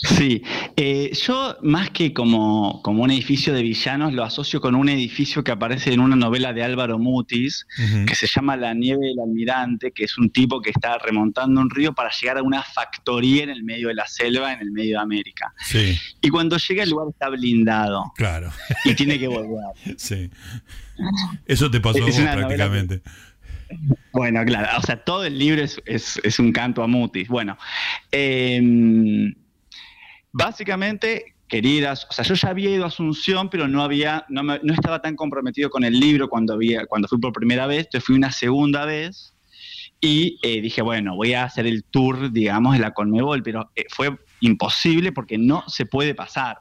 Sí, 0.02 0.42
eh, 0.76 1.10
yo 1.12 1.56
más 1.62 1.90
que 1.90 2.12
como, 2.12 2.80
como, 2.82 3.02
un 3.02 3.10
edificio 3.10 3.52
de 3.52 3.62
villanos 3.62 4.12
lo 4.12 4.24
asocio 4.24 4.60
con 4.60 4.74
un 4.74 4.88
edificio 4.88 5.44
que 5.44 5.50
aparece 5.50 5.92
en 5.92 6.00
una 6.00 6.16
novela 6.16 6.52
de 6.52 6.62
Álvaro 6.62 6.98
Mutis, 6.98 7.66
que 8.06 8.14
se 8.14 8.26
llama 8.26 8.56
La 8.56 8.74
nieve 8.74 9.06
del 9.06 9.20
almirante, 9.20 9.92
que 9.92 10.04
es 10.04 10.18
un 10.18 10.30
tipo 10.30 10.60
que 10.60 10.70
está 10.70 10.98
remontando 10.98 11.60
un 11.60 11.70
río 11.70 11.92
para 11.92 12.10
llegar 12.10 12.38
a 12.38 12.42
una 12.42 12.62
factoría 12.62 13.44
en 13.44 13.50
el 13.50 13.62
medio 13.62 13.88
de 13.88 13.94
la 13.94 14.06
selva, 14.06 14.52
en 14.52 14.60
el 14.60 14.70
medio 14.72 14.96
de 14.96 15.02
América. 15.02 15.52
Sí. 15.66 15.98
Y 16.20 16.28
cuando 16.28 16.56
llega 16.56 16.82
el 16.82 16.90
lugar 16.90 17.08
está 17.10 17.28
blindado. 17.28 18.12
Claro. 18.16 18.50
Y 18.84 18.94
tiene 18.94 19.18
que 19.18 19.28
volver. 19.28 19.50
Sí. 19.96 20.30
Eso 21.46 21.70
te 21.70 21.80
pasó 21.80 22.02
a 22.02 22.06
vos 22.06 22.16
prácticamente. 22.16 23.02
Bueno, 24.12 24.44
claro, 24.44 24.78
o 24.78 24.82
sea, 24.82 24.96
todo 24.96 25.24
el 25.24 25.38
libro 25.38 25.62
es, 25.62 25.80
es, 25.84 26.38
un 26.38 26.52
canto 26.52 26.82
a 26.82 26.86
Mutis. 26.86 27.28
Bueno, 27.28 27.56
eh, 28.10 28.60
Básicamente, 30.32 31.34
queridas, 31.48 32.06
o 32.08 32.12
sea, 32.12 32.24
yo 32.24 32.34
ya 32.34 32.48
había 32.48 32.70
ido 32.70 32.84
a 32.84 32.88
Asunción, 32.88 33.50
pero 33.50 33.68
no 33.68 33.82
había, 33.82 34.24
no, 34.28 34.42
no 34.42 34.72
estaba 34.72 35.02
tan 35.02 35.16
comprometido 35.16 35.70
con 35.70 35.84
el 35.84 35.98
libro 35.98 36.28
cuando 36.28 36.54
había, 36.54 36.86
cuando 36.86 37.08
fui 37.08 37.18
por 37.18 37.32
primera 37.32 37.66
vez, 37.66 37.86
entonces 37.86 38.04
fui 38.04 38.16
una 38.16 38.30
segunda 38.30 38.84
vez 38.84 39.34
y 40.00 40.38
eh, 40.42 40.62
dije, 40.62 40.80
bueno, 40.80 41.14
voy 41.14 41.34
a 41.34 41.44
hacer 41.44 41.66
el 41.66 41.84
tour, 41.84 42.32
digamos, 42.32 42.72
de 42.72 42.78
la 42.78 42.92
Conmebol, 42.92 43.42
pero 43.42 43.70
eh, 43.76 43.84
fue 43.90 44.16
imposible 44.40 45.12
porque 45.12 45.36
no 45.36 45.62
se 45.66 45.84
puede 45.84 46.14
pasar. 46.14 46.60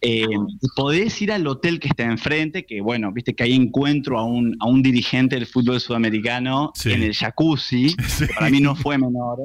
Eh, 0.00 0.26
podés 0.74 1.20
ir 1.20 1.30
al 1.30 1.46
hotel 1.46 1.78
que 1.78 1.88
está 1.88 2.04
enfrente, 2.04 2.64
que 2.64 2.80
bueno, 2.80 3.12
viste 3.12 3.34
que 3.34 3.44
ahí 3.44 3.54
encuentro 3.54 4.18
a 4.18 4.24
un, 4.24 4.56
a 4.60 4.66
un 4.66 4.82
dirigente 4.82 5.36
del 5.36 5.46
fútbol 5.46 5.80
sudamericano 5.80 6.72
en 6.86 7.02
el 7.02 7.14
jacuzzi, 7.14 7.94
que 8.18 8.26
para 8.28 8.48
mí 8.48 8.60
no 8.60 8.74
fue 8.74 8.96
menor. 8.96 9.38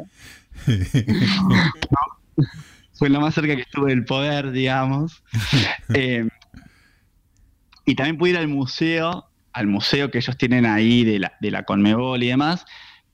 fue 2.98 3.10
lo 3.10 3.22
más 3.22 3.34
cerca 3.34 3.56
que 3.56 3.62
estuve 3.62 3.92
del 3.92 4.06
poder, 4.06 4.52
digamos. 4.52 5.24
Eh, 5.94 6.28
y 7.86 7.96
también 7.96 8.18
pude 8.18 8.32
ir 8.32 8.38
al 8.38 8.50
museo, 8.50 9.30
al 9.54 9.68
museo 9.68 10.12
que 10.12 10.18
ellos 10.18 10.38
tienen 10.38 10.66
ahí 10.66 11.06
de 11.06 11.20
la, 11.20 11.34
de 11.40 11.50
la 11.50 11.64
Conmebol 11.64 12.22
y 12.22 12.28
demás, 12.28 12.66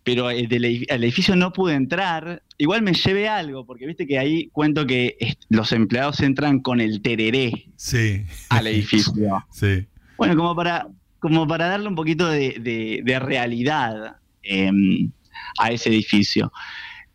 pero 0.04 0.30
el, 0.32 0.66
edificio 0.66 1.36
no 1.36 1.54
pude 1.54 1.76
entrar. 1.76 2.42
Igual 2.58 2.82
me 2.82 2.94
llevé 2.94 3.30
algo, 3.30 3.66
porque 3.66 3.86
viste 3.86 4.08
que 4.08 4.18
ahí 4.18 4.50
cuento 4.52 4.88
que 4.88 5.18
los 5.50 5.72
empleados 5.72 6.20
entran 6.22 6.60
con 6.60 6.82
el 6.82 7.02
tereré 7.02 7.70
al 8.50 8.68
edificio. 8.68 9.46
Sí. 9.52 9.88
Bueno, 10.18 10.36
como 10.36 10.56
para, 10.56 10.88
como 11.20 11.48
para 11.48 11.68
darle 11.68 11.88
un 11.88 11.96
poquito 11.96 12.28
de, 12.28 13.20
realidad 13.22 14.18
em, 14.42 15.12
a 15.60 15.72
ese 15.72 15.90
edificio. 15.90 16.52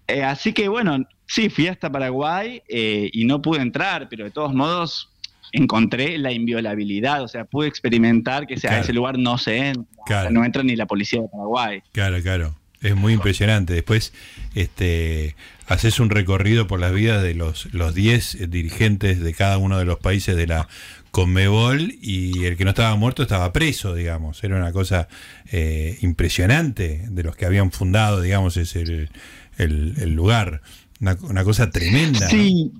Eh, 0.06 0.22
así 0.22 0.52
que 0.52 0.68
bueno, 0.68 0.98
Sí, 1.28 1.50
fui 1.50 1.68
hasta 1.68 1.92
Paraguay 1.92 2.62
eh, 2.68 3.10
y 3.12 3.26
no 3.26 3.42
pude 3.42 3.60
entrar, 3.60 4.08
pero 4.08 4.24
de 4.24 4.30
todos 4.30 4.54
modos 4.54 5.10
encontré 5.52 6.16
la 6.18 6.32
inviolabilidad, 6.32 7.22
o 7.22 7.28
sea, 7.28 7.44
pude 7.44 7.68
experimentar 7.68 8.46
que 8.46 8.56
sea, 8.56 8.72
a 8.72 8.80
ese 8.80 8.92
lugar 8.94 9.18
no 9.18 9.36
se 9.38 9.68
entra, 9.68 10.30
no 10.30 10.44
entra 10.44 10.62
ni 10.62 10.74
la 10.74 10.86
policía 10.86 11.20
de 11.20 11.28
Paraguay. 11.28 11.82
Claro, 11.92 12.20
claro. 12.22 12.54
Es 12.80 12.94
muy 12.94 13.12
impresionante. 13.12 13.74
Después 13.74 14.12
este, 14.54 15.34
haces 15.66 16.00
un 16.00 16.10
recorrido 16.10 16.66
por 16.66 16.80
las 16.80 16.92
vidas 16.92 17.22
de 17.22 17.34
los 17.34 17.94
10 17.94 18.50
dirigentes 18.50 19.20
de 19.20 19.34
cada 19.34 19.58
uno 19.58 19.78
de 19.78 19.84
los 19.84 19.98
países 19.98 20.36
de 20.36 20.46
la 20.46 20.68
Conmebol 21.10 21.94
y 22.00 22.44
el 22.44 22.56
que 22.56 22.64
no 22.64 22.70
estaba 22.70 22.94
muerto 22.94 23.22
estaba 23.22 23.52
preso, 23.52 23.94
digamos. 23.94 24.44
Era 24.44 24.56
una 24.56 24.72
cosa 24.72 25.08
eh, 25.50 25.98
impresionante 26.02 27.04
de 27.10 27.22
los 27.22 27.34
que 27.34 27.46
habían 27.46 27.72
fundado, 27.72 28.20
digamos, 28.20 28.56
es 28.56 28.76
el, 28.76 29.10
el 29.56 30.14
lugar. 30.14 30.62
Una, 31.00 31.44
cosa 31.44 31.70
tremenda. 31.70 32.28
Sí, 32.28 32.72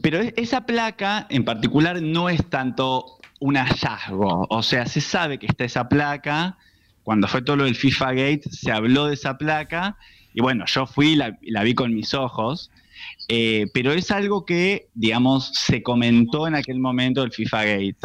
pero 0.00 0.20
esa 0.20 0.64
placa 0.64 1.26
en 1.28 1.44
particular 1.44 2.00
no 2.00 2.28
es 2.28 2.48
tanto 2.48 3.18
un 3.40 3.56
hallazgo. 3.56 4.46
O 4.48 4.62
sea, 4.62 4.86
se 4.86 5.00
sabe 5.00 5.38
que 5.38 5.46
está 5.46 5.64
esa 5.64 5.88
placa. 5.88 6.56
Cuando 7.02 7.26
fue 7.26 7.42
todo 7.42 7.56
lo 7.56 7.64
del 7.64 7.74
FIFA 7.74 8.12
Gate, 8.12 8.42
se 8.50 8.70
habló 8.70 9.06
de 9.06 9.14
esa 9.14 9.36
placa. 9.38 9.96
Y 10.32 10.40
bueno, 10.40 10.64
yo 10.66 10.86
fui 10.86 11.12
y 11.12 11.16
la, 11.16 11.62
vi 11.64 11.74
con 11.74 11.92
mis 11.94 12.14
ojos. 12.14 12.70
Eh, 13.28 13.66
pero 13.72 13.92
es 13.92 14.10
algo 14.10 14.44
que, 14.44 14.88
digamos, 14.94 15.50
se 15.54 15.82
comentó 15.82 16.46
en 16.46 16.54
aquel 16.54 16.78
momento 16.78 17.22
del 17.22 17.32
FIFA 17.32 17.64
Gate. 17.64 17.96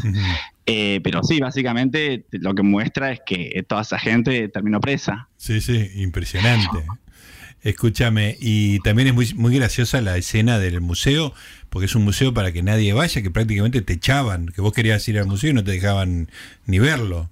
Eh, 0.65 0.99
pero 1.03 1.21
sí, 1.21 1.39
básicamente 1.39 2.25
lo 2.31 2.55
que 2.55 2.63
muestra 2.63 3.11
es 3.11 3.19
que 3.23 3.63
toda 3.67 3.83
esa 3.83 3.99
gente 3.99 4.47
terminó 4.49 4.79
presa. 4.79 5.27
Sí, 5.37 5.61
sí, 5.61 5.91
impresionante. 5.95 6.85
Escúchame, 7.65 8.37
y 8.39 8.77
también 8.81 9.07
es 9.07 9.15
muy, 9.15 9.33
muy 9.33 9.55
graciosa 9.55 9.99
la 9.99 10.15
escena 10.17 10.59
del 10.59 10.81
museo, 10.81 11.33
porque 11.71 11.87
es 11.87 11.95
un 11.95 12.03
museo 12.03 12.31
para 12.31 12.51
que 12.51 12.61
nadie 12.61 12.93
vaya, 12.93 13.23
que 13.23 13.31
prácticamente 13.31 13.81
te 13.81 13.93
echaban, 13.93 14.45
que 14.49 14.61
vos 14.61 14.71
querías 14.71 15.07
ir 15.07 15.17
al 15.17 15.25
museo 15.25 15.49
y 15.49 15.53
no 15.53 15.63
te 15.63 15.71
dejaban 15.71 16.29
ni 16.67 16.77
verlo. 16.77 17.27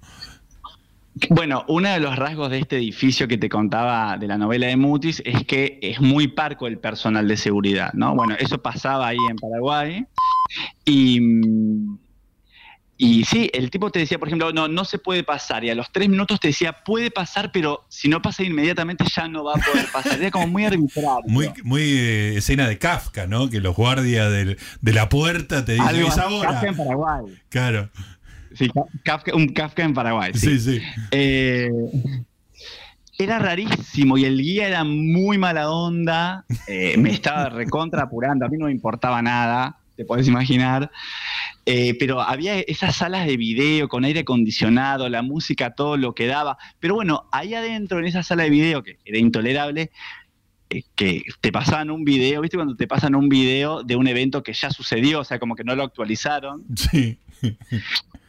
Bueno, 1.29 1.63
uno 1.67 1.87
de 1.87 1.99
los 1.99 2.15
rasgos 2.15 2.49
de 2.49 2.57
este 2.57 2.77
edificio 2.77 3.27
que 3.27 3.37
te 3.37 3.47
contaba 3.47 4.17
de 4.17 4.25
la 4.25 4.39
novela 4.39 4.65
de 4.65 4.75
Mutis 4.75 5.21
es 5.23 5.45
que 5.45 5.77
es 5.83 6.01
muy 6.01 6.27
parco 6.27 6.65
el 6.65 6.79
personal 6.79 7.27
de 7.27 7.37
seguridad, 7.37 7.93
¿no? 7.93 8.15
Bueno, 8.15 8.35
eso 8.39 8.59
pasaba 8.59 9.09
ahí 9.09 9.17
en 9.29 9.35
Paraguay 9.35 10.05
y 10.83 11.19
mm, 11.21 11.99
y 12.97 13.25
sí, 13.25 13.49
el 13.53 13.71
tipo 13.71 13.89
te 13.89 13.99
decía, 13.99 14.19
por 14.19 14.27
ejemplo, 14.27 14.53
no, 14.53 14.67
no 14.67 14.86
se 14.86 14.99
puede 14.99 15.23
pasar. 15.23 15.63
Y 15.63 15.69
a 15.69 15.75
los 15.75 15.91
tres 15.91 16.08
minutos 16.10 16.39
te 16.39 16.49
decía, 16.49 16.84
puede 16.84 17.10
pasar, 17.10 17.51
pero 17.51 17.86
si 17.89 18.08
no 18.08 18.21
pasa 18.21 18.43
inmediatamente 18.43 19.03
ya 19.13 19.27
no 19.27 19.43
va 19.43 19.53
a 19.56 19.60
poder 19.60 19.88
pasar. 19.91 20.19
Era 20.19 20.32
como 20.32 20.47
muy 20.47 20.65
arbitrario. 20.65 21.23
Muy, 21.27 21.51
muy 21.63 21.82
eh, 21.82 22.38
escena 22.38 22.67
de 22.67 22.77
Kafka, 22.77 23.25
¿no? 23.25 23.49
Que 23.49 23.60
los 23.60 23.75
guardias 23.75 24.32
de 24.32 24.93
la 24.93 25.10
puerta 25.10 25.65
te 25.65 25.73
dicen, 25.73 25.95
es 26.06 26.17
ahora. 26.17 26.51
Kafka 26.51 26.67
en 26.67 26.77
Paraguay. 26.77 27.25
Claro. 27.49 27.89
Sí, 28.53 28.69
un 29.34 29.47
Kafka 29.49 29.84
en 29.84 29.93
Paraguay. 29.93 30.32
Sí, 30.36 30.60
sí. 30.60 30.79
Eh, 31.12 31.71
era 33.17 33.39
rarísimo 33.39 34.17
y 34.17 34.25
el 34.25 34.39
guía 34.39 34.67
era 34.67 34.84
muy 34.84 35.38
mala 35.38 35.69
onda. 35.71 36.45
Eh, 36.67 36.95
me 36.97 37.12
estaba 37.12 37.49
recontra 37.49 38.03
apurando. 38.03 38.45
A 38.45 38.49
mí 38.49 38.58
no 38.58 38.65
me 38.65 38.71
importaba 38.71 39.21
nada, 39.21 39.77
te 39.95 40.06
podés 40.06 40.27
imaginar. 40.27 40.91
Eh, 41.65 41.95
pero 41.97 42.19
había 42.19 42.60
esas 42.60 42.97
salas 42.97 43.26
de 43.26 43.38
video 43.38 43.88
con 43.88 44.04
aire 44.04 44.21
acondicionado, 44.21 45.08
la 45.08 45.21
música, 45.21 45.76
todo 45.76 45.95
lo 45.95 46.13
que 46.13 46.28
daba. 46.28 46.58
Pero 46.80 46.95
bueno, 46.95 47.30
ahí 47.32 47.54
adentro, 47.54 47.99
en 47.99 48.06
esa 48.06 48.23
sala 48.23 48.43
de 48.43 48.49
video, 48.49 48.84
que 48.84 48.97
era 49.06 49.17
intolerable, 49.17 49.91
eh, 50.69 50.84
que 50.95 51.23
te 51.39 51.52
pasaban 51.52 51.89
un 51.89 52.04
video, 52.04 52.41
¿viste? 52.41 52.58
Cuando 52.58 52.76
te 52.76 52.88
pasan 52.88 53.15
un 53.15 53.30
video 53.30 53.84
de 53.84 53.95
un 53.95 54.08
evento 54.08 54.43
que 54.43 54.54
ya 54.54 54.71
sucedió, 54.71 55.21
o 55.21 55.23
sea, 55.23 55.39
como 55.39 55.56
que 55.56 55.63
no 55.63 55.76
lo 55.76 55.84
actualizaron. 55.84 56.65
Sí. 56.76 57.17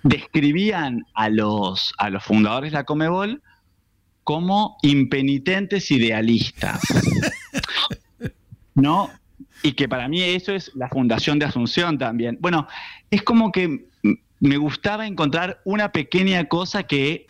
describían 0.03 1.05
a 1.15 1.29
los, 1.29 1.93
a 1.99 2.11
los 2.11 2.23
fundadores 2.23 2.73
de 2.73 2.79
la 2.79 2.85
Comebol 2.85 3.43
como 4.23 4.79
impenitentes 4.83 5.91
idealistas. 5.91 6.81
¿No? 8.75 9.11
Y 9.65 9.73
que 9.73 9.89
para 9.89 10.09
mí 10.09 10.21
eso 10.21 10.55
es 10.55 10.71
la 10.75 10.91
fundación 10.91 11.39
de 11.39 11.47
Asunción 11.47 11.97
también. 11.97 12.37
Bueno, 12.39 12.69
es 13.11 13.23
como 13.23 13.51
que 13.51 13.89
me 14.39 14.59
gustaba 14.59 15.07
encontrar 15.07 15.63
una 15.65 15.91
pequeña 15.91 16.45
cosa 16.49 16.83
que, 16.83 17.27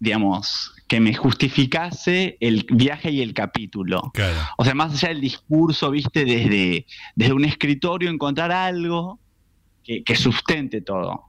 digamos, 0.00 0.74
que 0.88 0.98
me 0.98 1.14
justificase 1.14 2.36
el 2.40 2.66
viaje 2.68 3.12
y 3.12 3.22
el 3.22 3.34
capítulo. 3.34 4.10
O 4.58 4.64
sea, 4.64 4.74
más 4.74 4.94
allá 4.94 5.10
del 5.10 5.20
discurso, 5.20 5.92
viste, 5.92 6.24
desde, 6.24 6.86
desde 7.14 7.32
un 7.32 7.44
escritorio, 7.44 8.10
encontrar 8.10 8.50
algo 8.50 9.20
que, 9.84 10.16
sustente 10.16 10.80
todo. 10.80 11.26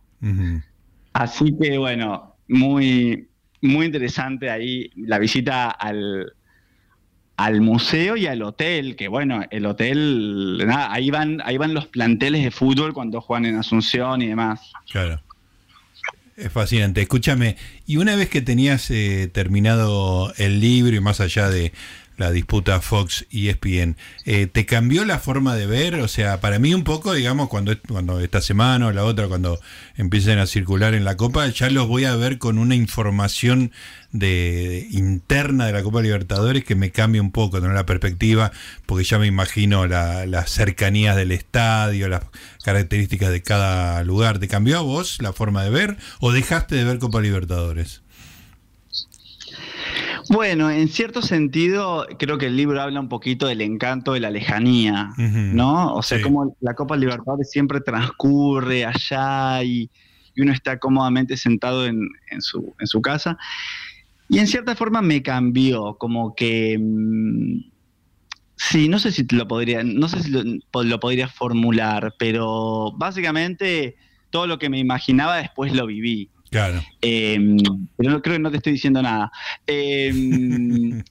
Así 1.14 1.56
que, 1.62 1.78
bueno, 1.78 2.36
muy, 2.48 3.30
muy 3.62 3.86
interesante 3.86 4.50
ahí 4.50 4.90
la 4.96 5.20
visita 5.20 5.70
al, 5.70 6.34
al 7.46 7.62
museo 7.62 8.16
y 8.18 8.28
al 8.28 8.44
hotel, 8.44 8.96
que 8.96 9.08
bueno, 9.08 9.44
el 9.50 9.66
hotel, 9.66 10.64
ahí 10.72 11.10
van, 11.10 11.42
ahí 11.44 11.58
van 11.58 11.74
los 11.74 11.88
planteles 11.88 12.44
de 12.44 12.52
fútbol 12.52 12.94
cuando 12.94 13.20
juegan 13.20 13.46
en 13.46 13.56
Asunción 13.58 14.22
y 14.22 14.28
demás. 14.28 14.72
Claro. 14.92 15.22
Es 16.38 16.52
fascinante. 16.52 17.02
Escúchame, 17.02 17.58
y 17.86 17.98
una 17.98 18.16
vez 18.16 18.30
que 18.30 18.42
tenías 18.42 18.90
eh, 18.90 19.30
terminado 19.32 20.34
el 20.38 20.60
libro 20.60 20.96
y 20.96 21.00
más 21.00 21.20
allá 21.20 21.50
de, 21.50 21.72
la 22.22 22.32
disputa 22.32 22.80
Fox 22.82 23.26
y 23.30 23.50
ESPN. 23.50 23.98
Eh, 24.26 24.48
¿Te 24.48 24.66
cambió 24.66 25.04
la 25.06 25.20
forma 25.20 25.56
de 25.56 25.66
ver? 25.66 25.96
O 25.96 26.08
sea, 26.08 26.40
para 26.40 26.60
mí 26.60 26.74
un 26.74 26.84
poco, 26.84 27.14
digamos, 27.14 27.50
cuando, 27.50 27.74
cuando 27.88 28.20
esta 28.20 28.42
semana 28.42 28.88
o 28.88 28.92
la 28.92 29.04
otra, 29.04 29.28
cuando 29.28 29.60
empiecen 29.98 30.38
a 30.40 30.46
circular 30.46 30.94
en 30.94 31.04
la 31.04 31.18
Copa, 31.18 31.48
ya 31.48 31.70
los 31.70 31.88
voy 31.88 32.06
a 32.06 32.16
ver 32.16 32.38
con 32.38 32.60
una 32.60 32.76
información 32.76 33.72
de, 34.12 34.88
interna 34.92 35.66
de 35.66 35.74
la 35.74 35.84
Copa 35.84 36.02
Libertadores 36.02 36.64
que 36.64 36.76
me 36.76 36.92
cambia 36.92 37.22
un 37.22 37.32
poco, 37.32 37.60
¿no? 37.60 37.74
la 37.74 37.86
perspectiva, 37.86 38.52
porque 38.86 39.04
ya 39.04 39.18
me 39.18 39.28
imagino 39.28 39.88
las 39.88 40.52
cercanías 40.52 41.16
del 41.16 41.32
estadio, 41.32 42.08
las 42.08 42.24
características 42.64 43.32
de 43.32 43.42
cada 43.42 44.04
lugar. 44.04 44.40
¿Te 44.40 44.48
cambió 44.48 44.78
a 44.78 44.82
vos 44.82 45.18
la 45.22 45.34
forma 45.34 45.64
de 45.64 45.72
ver 45.72 45.98
o 46.20 46.32
dejaste 46.32 46.76
de 46.76 46.84
ver 46.84 47.00
Copa 47.00 47.20
Libertadores? 47.20 48.02
Bueno, 50.32 50.72
en 50.72 50.88
cierto 50.88 51.22
sentido, 51.22 52.08
creo 52.18 52.38
que 52.38 52.46
el 52.46 52.56
libro 52.56 52.82
habla 52.82 53.02
un 53.02 53.10
poquito 53.10 53.48
del 53.48 53.60
encanto 53.60 54.14
de 54.14 54.22
la 54.22 54.30
lejanía, 54.30 55.10
¿no? 55.18 55.94
O 55.94 56.02
sea, 56.02 56.22
como 56.22 56.56
la 56.62 56.74
Copa 56.74 56.96
Libertadores 56.96 57.52
siempre 57.52 57.82
transcurre 57.82 58.86
allá 58.86 59.62
y, 59.62 59.90
uno 60.38 60.54
está 60.54 60.80
cómodamente 60.80 61.36
sentado 61.36 61.86
en, 61.86 62.08
su, 62.40 63.02
casa. 63.02 63.38
Y 64.30 64.40
en 64.40 64.48
cierta 64.48 64.74
forma 64.74 65.02
me 65.02 65.22
cambió, 65.22 65.98
como 65.98 66.34
que... 66.34 66.80
Mm, 66.80 67.66
sí, 68.56 68.88
no 68.88 69.00
sé 69.00 69.12
si 69.12 69.28
lo 69.32 69.50
podría, 69.50 69.84
no 69.84 70.08
sé 70.08 70.24
si 70.24 70.32
lo, 70.32 70.44
lo 70.44 71.00
podría 71.02 71.28
formular, 71.28 72.16
pero 72.18 72.94
básicamente 72.96 73.98
todo 74.30 74.48
lo 74.48 74.58
que 74.58 74.70
me 74.70 74.80
imaginaba 74.80 75.36
después 75.36 75.74
lo 75.74 75.86
viví. 75.88 76.30
Claro. 76.52 76.84
Em, 77.02 77.58
pero 77.96 78.12
no, 78.12 78.22
creo 78.22 78.36
que 78.36 78.42
no 78.42 78.52
te 78.52 78.58
estoy 78.58 78.74
diciendo 78.74 79.02
nada. 79.02 79.32
Em, 79.66 81.02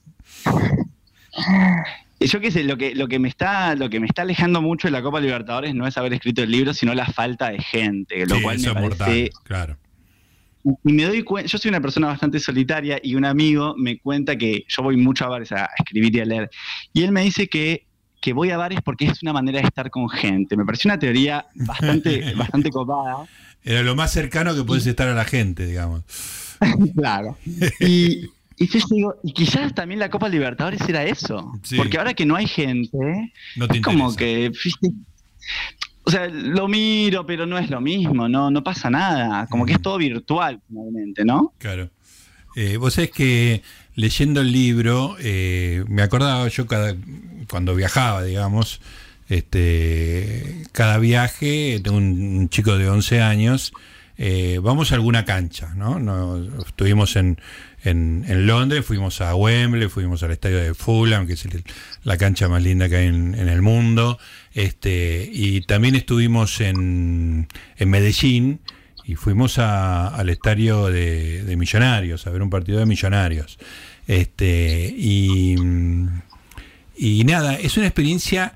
yo 2.19 2.39
qué 2.39 2.51
sé, 2.51 2.63
lo 2.63 2.77
que, 2.77 2.93
lo 2.93 3.07
que 3.07 3.17
me 3.17 3.27
está, 3.27 3.73
lo 3.75 3.89
que 3.89 3.99
me 3.99 4.05
está 4.05 4.21
alejando 4.21 4.61
mucho 4.61 4.87
de 4.87 4.91
la 4.91 5.01
Copa 5.01 5.19
Libertadores 5.19 5.73
no 5.73 5.87
es 5.87 5.97
haber 5.97 6.13
escrito 6.13 6.43
el 6.43 6.51
libro, 6.51 6.75
sino 6.75 6.93
la 6.93 7.07
falta 7.07 7.49
de 7.49 7.59
gente, 7.59 8.23
lo 8.27 8.39
cual 8.41 8.59
me 8.59 8.71
parece. 8.73 9.31
claro. 9.43 9.77
Y 10.63 10.93
me 10.93 11.05
doy 11.05 11.23
cuenta, 11.23 11.49
yo 11.49 11.57
soy 11.57 11.69
una 11.69 11.81
persona 11.81 12.05
bastante 12.05 12.39
solitaria 12.39 12.99
y 13.01 13.15
un 13.15 13.25
amigo 13.25 13.73
me 13.79 13.97
cuenta 13.97 14.35
que 14.35 14.63
yo 14.67 14.83
voy 14.83 14.95
mucho 14.95 15.25
a 15.25 15.29
bares 15.29 15.51
a 15.51 15.67
escribir 15.79 16.15
y 16.15 16.19
a 16.19 16.25
leer. 16.25 16.51
Y 16.93 17.01
él 17.01 17.11
me 17.11 17.23
dice 17.23 17.47
que 17.47 17.87
que 18.21 18.33
voy 18.33 18.51
a 18.51 18.57
bares 18.57 18.79
porque 18.85 19.05
es 19.05 19.21
una 19.23 19.33
manera 19.33 19.59
de 19.59 19.65
estar 19.65 19.89
con 19.89 20.07
gente. 20.07 20.55
Me 20.55 20.63
pareció 20.63 20.87
una 20.89 20.99
teoría 20.99 21.47
bastante, 21.55 22.33
bastante 22.37 22.69
copada. 22.69 23.25
Era 23.63 23.83
lo 23.83 23.95
más 23.95 24.11
cercano 24.11 24.55
que 24.55 24.63
puedes 24.63 24.85
estar 24.85 25.07
a 25.07 25.13
la 25.13 25.25
gente, 25.25 25.65
digamos. 25.65 26.03
claro. 26.95 27.37
Y, 27.79 28.29
y 28.57 28.67
yo 28.67 28.79
digo, 28.89 29.15
y 29.23 29.33
quizás 29.33 29.73
también 29.73 29.99
la 29.99 30.09
Copa 30.09 30.29
Libertadores 30.29 30.81
era 30.87 31.03
eso. 31.03 31.51
Porque 31.75 31.97
ahora 31.97 32.13
que 32.13 32.25
no 32.25 32.35
hay 32.35 32.47
gente, 32.47 33.33
es 33.55 33.81
como 33.81 34.15
que. 34.15 34.51
O 36.03 36.11
sea, 36.11 36.27
lo 36.27 36.67
miro, 36.67 37.25
pero 37.25 37.45
no 37.45 37.57
es 37.57 37.69
lo 37.69 37.81
mismo, 37.81 38.27
no, 38.27 38.51
no 38.51 38.63
pasa 38.63 38.89
nada. 38.89 39.47
Como 39.47 39.65
que 39.65 39.73
es 39.73 39.81
todo 39.81 39.97
virtual, 39.97 40.61
finalmente, 40.67 41.25
¿no? 41.25 41.53
Claro. 41.57 41.89
Eh, 42.55 42.77
vos 42.77 42.95
sabés 42.95 43.11
que 43.11 43.63
leyendo 43.95 44.41
el 44.41 44.51
libro, 44.51 45.15
eh, 45.19 45.83
me 45.87 46.01
acordaba 46.01 46.47
yo 46.47 46.67
cada, 46.67 46.95
cuando 47.49 47.75
viajaba, 47.75 48.23
digamos, 48.23 48.81
este, 49.31 50.63
cada 50.73 50.97
viaje, 50.97 51.79
tengo 51.81 51.95
un, 51.95 52.49
chico 52.49 52.77
de 52.77 52.89
11 52.89 53.21
años, 53.21 53.71
eh, 54.17 54.59
vamos 54.61 54.91
a 54.91 54.95
alguna 54.95 55.23
cancha, 55.23 55.73
¿no? 55.73 56.37
estuvimos 56.59 57.15
en, 57.15 57.39
en, 57.81 58.45
Londres, 58.45 58.85
fuimos 58.85 59.21
a 59.21 59.33
Wembley, 59.33 59.87
fuimos 59.87 60.21
al 60.23 60.31
estadio 60.31 60.57
de 60.57 60.73
Fulham, 60.73 61.27
que 61.27 61.33
es 61.33 61.47
la 62.03 62.17
cancha 62.17 62.49
más 62.49 62.61
linda 62.61 62.89
que 62.89 62.97
hay 62.97 63.07
en, 63.07 63.35
el 63.35 63.61
mundo, 63.61 64.19
este, 64.53 65.29
y 65.31 65.61
también 65.61 65.95
estuvimos 65.95 66.59
en, 66.59 67.47
en 67.77 67.89
Medellín, 67.89 68.59
y 69.05 69.15
fuimos 69.15 69.59
al 69.59 70.29
estadio 70.29 70.87
de, 70.87 71.43
de, 71.43 71.55
Millonarios, 71.55 72.27
a 72.27 72.31
ver 72.31 72.41
un 72.41 72.49
partido 72.49 72.79
de 72.79 72.85
Millonarios. 72.85 73.57
Este, 74.07 74.93
y, 74.95 75.55
y 76.97 77.23
nada, 77.23 77.55
es 77.55 77.77
una 77.77 77.87
experiencia 77.87 78.55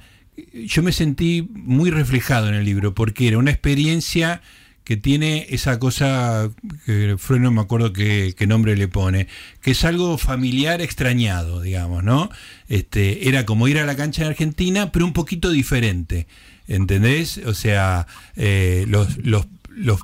yo 0.53 0.83
me 0.83 0.91
sentí 0.91 1.47
muy 1.51 1.91
reflejado 1.91 2.49
en 2.49 2.55
el 2.55 2.65
libro, 2.65 2.93
porque 2.93 3.27
era 3.27 3.37
una 3.37 3.51
experiencia 3.51 4.41
que 4.85 4.97
tiene 4.97 5.47
esa 5.49 5.79
cosa 5.79 6.51
que 6.85 7.15
Freud 7.17 7.41
no 7.41 7.51
me 7.51 7.61
acuerdo 7.61 7.91
qué, 7.91 8.35
nombre 8.47 8.77
le 8.77 8.87
pone, 8.87 9.27
que 9.61 9.71
es 9.71 9.83
algo 9.83 10.17
familiar 10.19 10.79
extrañado, 10.79 11.61
digamos, 11.61 12.03
¿no? 12.03 12.29
Este, 12.69 13.27
era 13.27 13.47
como 13.47 13.67
ir 13.67 13.79
a 13.79 13.85
la 13.85 13.95
cancha 13.95 14.23
de 14.23 14.29
Argentina, 14.29 14.91
pero 14.91 15.05
un 15.05 15.13
poquito 15.13 15.49
diferente, 15.49 16.27
¿entendés? 16.67 17.39
O 17.47 17.55
sea, 17.55 18.05
eh, 18.35 18.85
los, 18.87 19.17
los 19.17 19.47
los, 19.75 20.01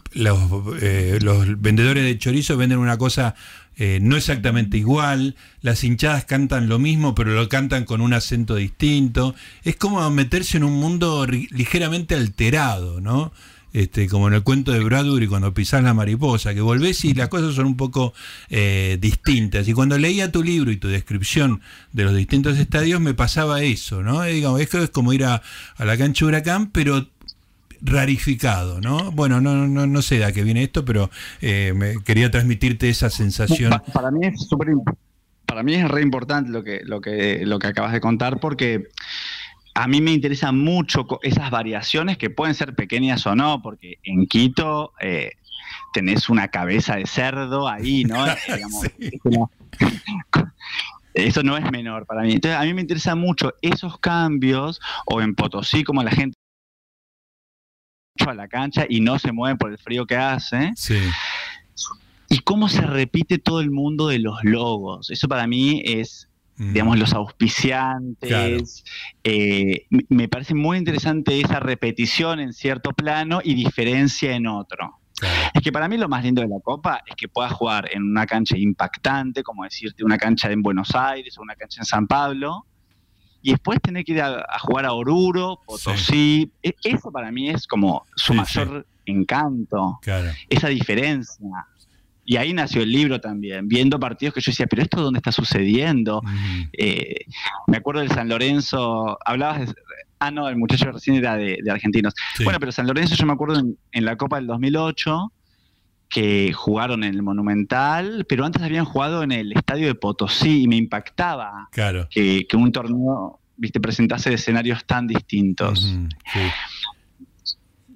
eh, 0.81 1.19
los, 1.21 1.61
vendedores 1.61 2.03
de 2.03 2.17
chorizo 2.17 2.57
venden 2.57 2.79
una 2.79 2.97
cosa 2.97 3.35
eh, 3.77 3.99
no 4.01 4.17
exactamente 4.17 4.77
igual, 4.77 5.35
las 5.61 5.83
hinchadas 5.83 6.25
cantan 6.25 6.69
lo 6.69 6.77
mismo, 6.77 7.15
pero 7.15 7.31
lo 7.31 7.49
cantan 7.49 7.85
con 7.85 8.01
un 8.01 8.13
acento 8.13 8.55
distinto. 8.55 9.33
Es 9.63 9.75
como 9.77 10.07
meterse 10.11 10.57
en 10.57 10.65
un 10.65 10.73
mundo 10.73 11.25
ligeramente 11.25 12.15
alterado, 12.15 13.01
¿no? 13.01 13.31
Este, 13.73 14.09
como 14.09 14.27
en 14.27 14.33
el 14.33 14.43
cuento 14.43 14.73
de 14.73 14.81
Bradbury 14.81 15.27
cuando 15.27 15.53
pisás 15.53 15.81
la 15.81 15.93
mariposa, 15.93 16.53
que 16.53 16.59
volvés 16.59 17.05
y 17.05 17.13
las 17.13 17.29
cosas 17.29 17.55
son 17.55 17.65
un 17.67 17.77
poco 17.77 18.13
eh, 18.49 18.97
distintas. 18.99 19.67
Y 19.69 19.73
cuando 19.73 19.97
leía 19.97 20.31
tu 20.31 20.43
libro 20.43 20.71
y 20.71 20.77
tu 20.77 20.89
descripción 20.89 21.61
de 21.93 22.03
los 22.03 22.13
distintos 22.13 22.57
estadios, 22.57 22.99
me 22.99 23.13
pasaba 23.13 23.63
eso, 23.63 24.03
¿no? 24.03 24.21
digamos, 24.23 24.59
esto 24.59 24.83
es 24.83 24.89
como 24.89 25.13
ir 25.13 25.23
a, 25.23 25.41
a 25.77 25.85
la 25.85 25.97
cancha 25.97 26.25
Huracán, 26.25 26.69
pero 26.71 27.07
rarificado, 27.81 28.79
¿no? 28.81 29.11
Bueno, 29.11 29.41
no, 29.41 29.67
no, 29.67 29.87
no 29.87 30.01
sé 30.01 30.23
a 30.23 30.31
qué 30.31 30.43
viene 30.43 30.63
esto, 30.63 30.85
pero 30.85 31.09
eh, 31.41 31.73
me 31.75 32.01
quería 32.03 32.29
transmitirte 32.31 32.89
esa 32.89 33.09
sensación. 33.09 33.73
Para, 33.93 34.11
mí 34.11 34.27
es 34.27 34.47
súper 34.47 34.69
para 35.45 35.63
mí 35.63 35.73
es 35.73 35.87
re 35.87 36.01
importante 36.01 36.51
lo 36.51 36.63
que, 36.63 36.81
lo 36.83 37.01
que, 37.01 37.45
lo 37.45 37.59
que 37.59 37.67
acabas 37.67 37.91
de 37.91 38.01
contar, 38.01 38.39
porque 38.39 38.87
a 39.73 39.87
mí 39.87 40.01
me 40.01 40.11
interesan 40.11 40.57
mucho 40.57 41.07
esas 41.23 41.49
variaciones 41.49 42.17
que 42.17 42.29
pueden 42.29 42.55
ser 42.55 42.75
pequeñas 42.75 43.25
o 43.25 43.35
no, 43.35 43.61
porque 43.61 43.97
en 44.03 44.27
Quito 44.27 44.93
eh, 45.01 45.31
tenés 45.93 46.29
una 46.29 46.49
cabeza 46.49 46.95
de 46.95 47.05
cerdo 47.05 47.67
ahí, 47.67 48.03
¿no? 48.05 48.25
Eso 51.13 51.43
no 51.43 51.57
es 51.57 51.69
menor 51.71 52.05
para 52.05 52.21
mí. 52.21 52.33
Entonces, 52.33 52.57
a 52.57 52.63
mí 52.63 52.73
me 52.73 52.81
interesa 52.81 53.15
mucho 53.15 53.53
esos 53.61 53.97
cambios, 53.99 54.79
o 55.05 55.21
en 55.21 55.35
Potosí, 55.35 55.83
como 55.83 56.03
la 56.03 56.11
gente 56.11 56.37
a 58.29 58.33
la 58.33 58.47
cancha 58.47 58.85
y 58.87 59.01
no 59.01 59.19
se 59.19 59.31
mueven 59.31 59.57
por 59.57 59.71
el 59.71 59.77
frío 59.77 60.05
que 60.05 60.15
hace. 60.15 60.71
Sí. 60.75 60.99
Y 62.29 62.39
cómo 62.39 62.69
se 62.69 62.81
repite 62.81 63.39
todo 63.39 63.59
el 63.59 63.71
mundo 63.71 64.07
de 64.07 64.19
los 64.19 64.43
logos. 64.43 65.09
Eso 65.09 65.27
para 65.27 65.47
mí 65.47 65.81
es, 65.85 66.29
mm. 66.57 66.73
digamos, 66.73 66.97
los 66.97 67.13
auspiciantes. 67.13 68.85
Eh, 69.23 69.87
me 70.09 70.27
parece 70.29 70.55
muy 70.55 70.77
interesante 70.77 71.39
esa 71.39 71.59
repetición 71.59 72.39
en 72.39 72.53
cierto 72.53 72.91
plano 72.91 73.41
y 73.43 73.53
diferencia 73.53 74.33
en 74.33 74.47
otro. 74.47 75.01
Es 75.53 75.61
que 75.61 75.71
para 75.71 75.87
mí 75.87 75.97
lo 75.97 76.09
más 76.09 76.23
lindo 76.23 76.41
de 76.41 76.47
la 76.47 76.59
Copa 76.63 77.01
es 77.05 77.15
que 77.15 77.27
puedas 77.27 77.53
jugar 77.53 77.89
en 77.91 78.03
una 78.03 78.25
cancha 78.25 78.57
impactante, 78.57 79.43
como 79.43 79.63
decirte 79.63 80.03
una 80.03 80.17
cancha 80.17 80.51
en 80.51 80.61
Buenos 80.61 80.95
Aires 80.95 81.37
o 81.37 81.41
una 81.41 81.55
cancha 81.55 81.81
en 81.81 81.85
San 81.85 82.07
Pablo, 82.07 82.65
y 83.41 83.51
después 83.51 83.79
tener 83.81 84.03
que 84.03 84.13
ir 84.13 84.21
a, 84.21 84.45
jugar 84.59 84.85
a 84.85 84.93
Oruro, 84.93 85.59
Potosí. 85.65 86.51
E, 86.61 86.75
eso 86.83 87.11
para 87.11 87.31
mí 87.31 87.49
es 87.49 87.67
como 87.67 88.05
su 88.15 88.33
mayor 88.33 88.85
encanto, 89.05 89.99
esa 90.49 90.67
diferencia. 90.67 91.47
Y 92.23 92.37
ahí 92.37 92.53
nació 92.53 92.83
el 92.83 92.91
libro 92.91 93.19
también, 93.19 93.67
viendo 93.67 93.99
partidos 93.99 94.35
que 94.35 94.41
yo 94.41 94.51
decía, 94.51 94.67
pero 94.67 94.83
esto 94.83 95.01
dónde 95.01 95.17
está 95.17 95.31
sucediendo. 95.31 96.21
Eh, 96.71 97.25
me 97.67 97.77
acuerdo 97.77 98.01
del 98.01 98.11
San 98.11 98.29
Lorenzo, 98.29 99.17
hablabas 99.25 99.67
de, 99.67 99.73
ah 100.19 100.31
no, 100.31 100.47
el 100.47 100.55
muchacho 100.55 100.91
recién 100.91 101.15
era 101.15 101.35
de, 101.35 101.59
argentinos. 101.69 102.13
Bueno, 102.43 102.59
pero 102.59 102.71
San 102.71 102.87
Lorenzo 102.87 103.15
yo 103.15 103.25
me 103.25 103.33
acuerdo 103.33 103.59
en, 103.59 103.77
en 103.91 104.05
la 104.05 104.15
Copa 104.15 104.37
del 104.37 104.47
2008 104.47 105.31
que 106.11 106.51
jugaron 106.51 107.03
en 107.05 107.15
el 107.15 107.23
Monumental, 107.23 108.25
pero 108.27 108.45
antes 108.45 108.61
habían 108.61 108.85
jugado 108.85 109.23
en 109.23 109.31
el 109.31 109.53
estadio 109.53 109.87
de 109.87 109.95
Potosí 109.95 110.63
y 110.63 110.67
me 110.67 110.75
impactaba 110.75 111.69
que, 111.71 112.45
un 112.53 112.71
torneo 112.71 113.39
viste 113.55 113.79
presentase 113.79 114.33
escenarios 114.33 114.85
tan 114.85 115.07
distintos. 115.07 115.95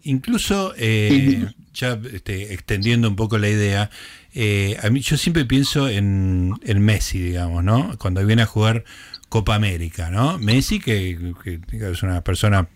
Incluso, 0.06 0.74
eh, 0.78 1.48
ya 1.74 2.00
este, 2.14 2.54
extendiendo 2.54 3.10
un 3.10 3.16
poco 3.16 3.40
la 3.40 3.50
idea, 3.50 3.90
eh, 4.36 4.78
a 4.84 4.90
mí 4.92 5.00
yo 5.00 5.18
siempre 5.18 5.46
pienso 5.46 5.90
en, 5.90 6.54
en 6.64 6.80
Messi, 6.82 7.20
digamos, 7.20 7.64
¿no? 7.64 7.98
Cuando 7.98 8.24
viene 8.24 8.44
a 8.44 8.46
jugar 8.46 8.84
Copa 9.30 9.56
América, 9.56 10.12
¿no? 10.12 10.38
Messi, 10.38 10.80
que, 10.80 11.18
es 11.72 12.04
una 12.04 12.24
persona 12.24 12.70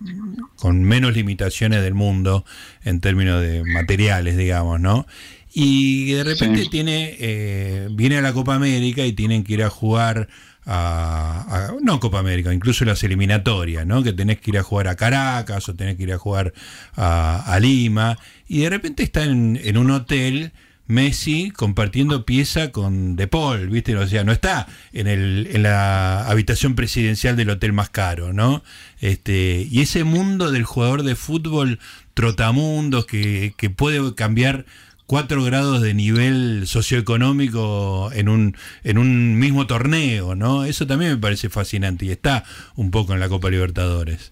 con 0.55 0.83
menos 0.83 1.13
limitaciones 1.13 1.83
del 1.83 1.93
mundo 1.93 2.45
en 2.83 2.99
términos 2.99 3.41
de 3.43 3.63
materiales, 3.63 4.35
digamos, 4.35 4.79
¿no? 4.79 5.05
Y 5.53 6.13
de 6.13 6.23
repente 6.23 6.65
tiene, 6.65 7.15
eh, 7.19 7.89
viene 7.91 8.17
a 8.17 8.21
la 8.21 8.33
Copa 8.33 8.55
América 8.55 9.05
y 9.05 9.13
tienen 9.13 9.43
que 9.43 9.53
ir 9.53 9.63
a 9.63 9.69
jugar 9.69 10.29
a, 10.65 11.71
no 11.81 11.99
Copa 11.99 12.19
América, 12.19 12.53
incluso 12.53 12.85
las 12.85 13.03
eliminatorias, 13.03 13.85
¿no? 13.85 14.03
Que 14.03 14.13
tenés 14.13 14.39
que 14.39 14.51
ir 14.51 14.57
a 14.57 14.63
jugar 14.63 14.87
a 14.87 14.95
Caracas 14.95 15.67
o 15.69 15.75
tenés 15.75 15.95
que 15.95 16.03
ir 16.03 16.13
a 16.13 16.17
jugar 16.17 16.53
a, 16.95 17.57
Lima 17.59 18.17
y 18.47 18.61
de 18.61 18.69
repente 18.69 19.03
está 19.03 19.23
en, 19.23 19.59
en 19.63 19.77
un 19.77 19.91
hotel 19.91 20.53
Messi 20.89 21.51
compartiendo 21.51 22.25
pieza 22.25 22.71
con 22.71 23.15
De 23.15 23.27
Paul, 23.27 23.69
¿viste? 23.69 23.95
O 23.95 24.07
sea, 24.07 24.23
no 24.23 24.31
está 24.31 24.67
en, 24.91 25.05
el, 25.05 25.47
en 25.51 25.61
la 25.61 26.27
habitación 26.27 26.73
presidencial 26.73 27.35
del 27.35 27.51
hotel 27.51 27.73
más 27.73 27.91
caro, 27.91 28.33
¿no? 28.33 28.63
Este, 28.99 29.67
y 29.69 29.81
ese 29.81 30.03
mundo 30.03 30.51
del 30.51 30.63
jugador 30.63 31.03
de 31.03 31.15
fútbol 31.15 31.77
trotamundos 32.15 33.05
que, 33.05 33.53
que 33.55 33.69
puede 33.69 34.15
cambiar 34.15 34.65
cuatro 35.09 35.43
grados 35.43 35.81
de 35.81 35.95
nivel 35.95 36.67
socioeconómico 36.67 38.11
en 38.13 38.29
un, 38.29 38.55
en 38.83 38.99
un 38.99 39.39
mismo 39.39 39.65
torneo, 39.65 40.35
¿no? 40.35 40.65
Eso 40.65 40.85
también 40.85 41.13
me 41.13 41.17
parece 41.17 41.49
fascinante 41.49 42.05
y 42.05 42.11
está 42.11 42.43
un 42.75 42.91
poco 42.91 43.15
en 43.15 43.19
la 43.19 43.27
Copa 43.27 43.49
Libertadores. 43.49 44.31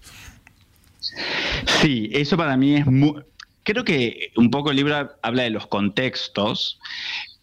Sí, 1.82 2.10
eso 2.12 2.36
para 2.36 2.56
mí 2.56 2.76
es 2.76 2.86
muy, 2.86 3.24
creo 3.64 3.82
que 3.82 4.30
un 4.36 4.52
poco 4.52 4.70
el 4.70 4.76
libro 4.76 5.16
habla 5.20 5.42
de 5.42 5.50
los 5.50 5.66
contextos 5.66 6.78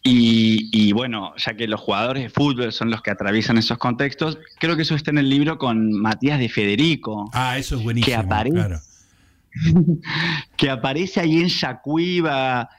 y, 0.02 0.92
bueno, 0.92 1.34
ya 1.36 1.54
que 1.58 1.68
los 1.68 1.80
jugadores 1.80 2.22
de 2.22 2.30
fútbol 2.30 2.72
son 2.72 2.90
los 2.90 3.02
que 3.02 3.10
atraviesan 3.10 3.58
esos 3.58 3.76
contextos, 3.76 4.38
creo 4.60 4.76
que 4.76 4.82
eso 4.82 4.94
está 4.94 5.10
en 5.10 5.18
el 5.18 5.28
libro 5.28 5.58
con 5.58 5.92
Matías 5.92 6.38
de 6.38 6.48
Federico. 6.48 7.28
Ah, 7.34 7.58
eso 7.58 7.76
es 7.76 7.82
buenísimo. 7.82 8.06
Que 8.06 8.14
aparece, 8.14 8.78
que 10.56 10.70
aparece 10.70 11.20
ahí 11.20 11.40
en 11.40 11.48
Yacuiba. 11.48 12.70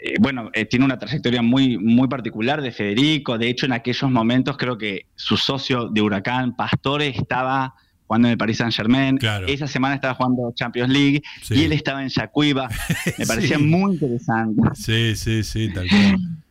Eh, 0.00 0.14
bueno, 0.20 0.50
eh, 0.52 0.64
tiene 0.64 0.84
una 0.84 0.98
trayectoria 0.98 1.42
muy, 1.42 1.78
muy 1.78 2.08
particular 2.08 2.62
de 2.62 2.72
Federico. 2.72 3.38
De 3.38 3.48
hecho, 3.48 3.66
en 3.66 3.72
aquellos 3.72 4.10
momentos 4.10 4.56
creo 4.56 4.76
que 4.78 5.06
su 5.14 5.36
socio 5.36 5.88
de 5.88 6.02
Huracán, 6.02 6.54
Pastore, 6.54 7.08
estaba 7.08 7.74
jugando 8.06 8.28
en 8.28 8.32
el 8.32 8.38
Paris 8.38 8.58
Saint 8.58 8.74
Germain. 8.74 9.18
Esa 9.46 9.66
semana 9.66 9.94
estaba 9.94 10.14
jugando 10.14 10.52
Champions 10.54 10.92
League 10.92 11.22
y 11.50 11.64
él 11.64 11.72
estaba 11.72 12.02
en 12.02 12.08
Yacuiba. 12.08 12.68
Me 13.18 13.26
parecía 13.26 13.58
muy 13.58 13.94
interesante. 13.94 14.62
Sí, 14.74 15.16
sí, 15.16 15.42
sí, 15.42 15.70
tal 15.72 15.88
cual. 15.88 16.16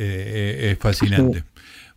Eh, 0.00 0.70
es 0.70 0.78
fascinante. 0.78 1.42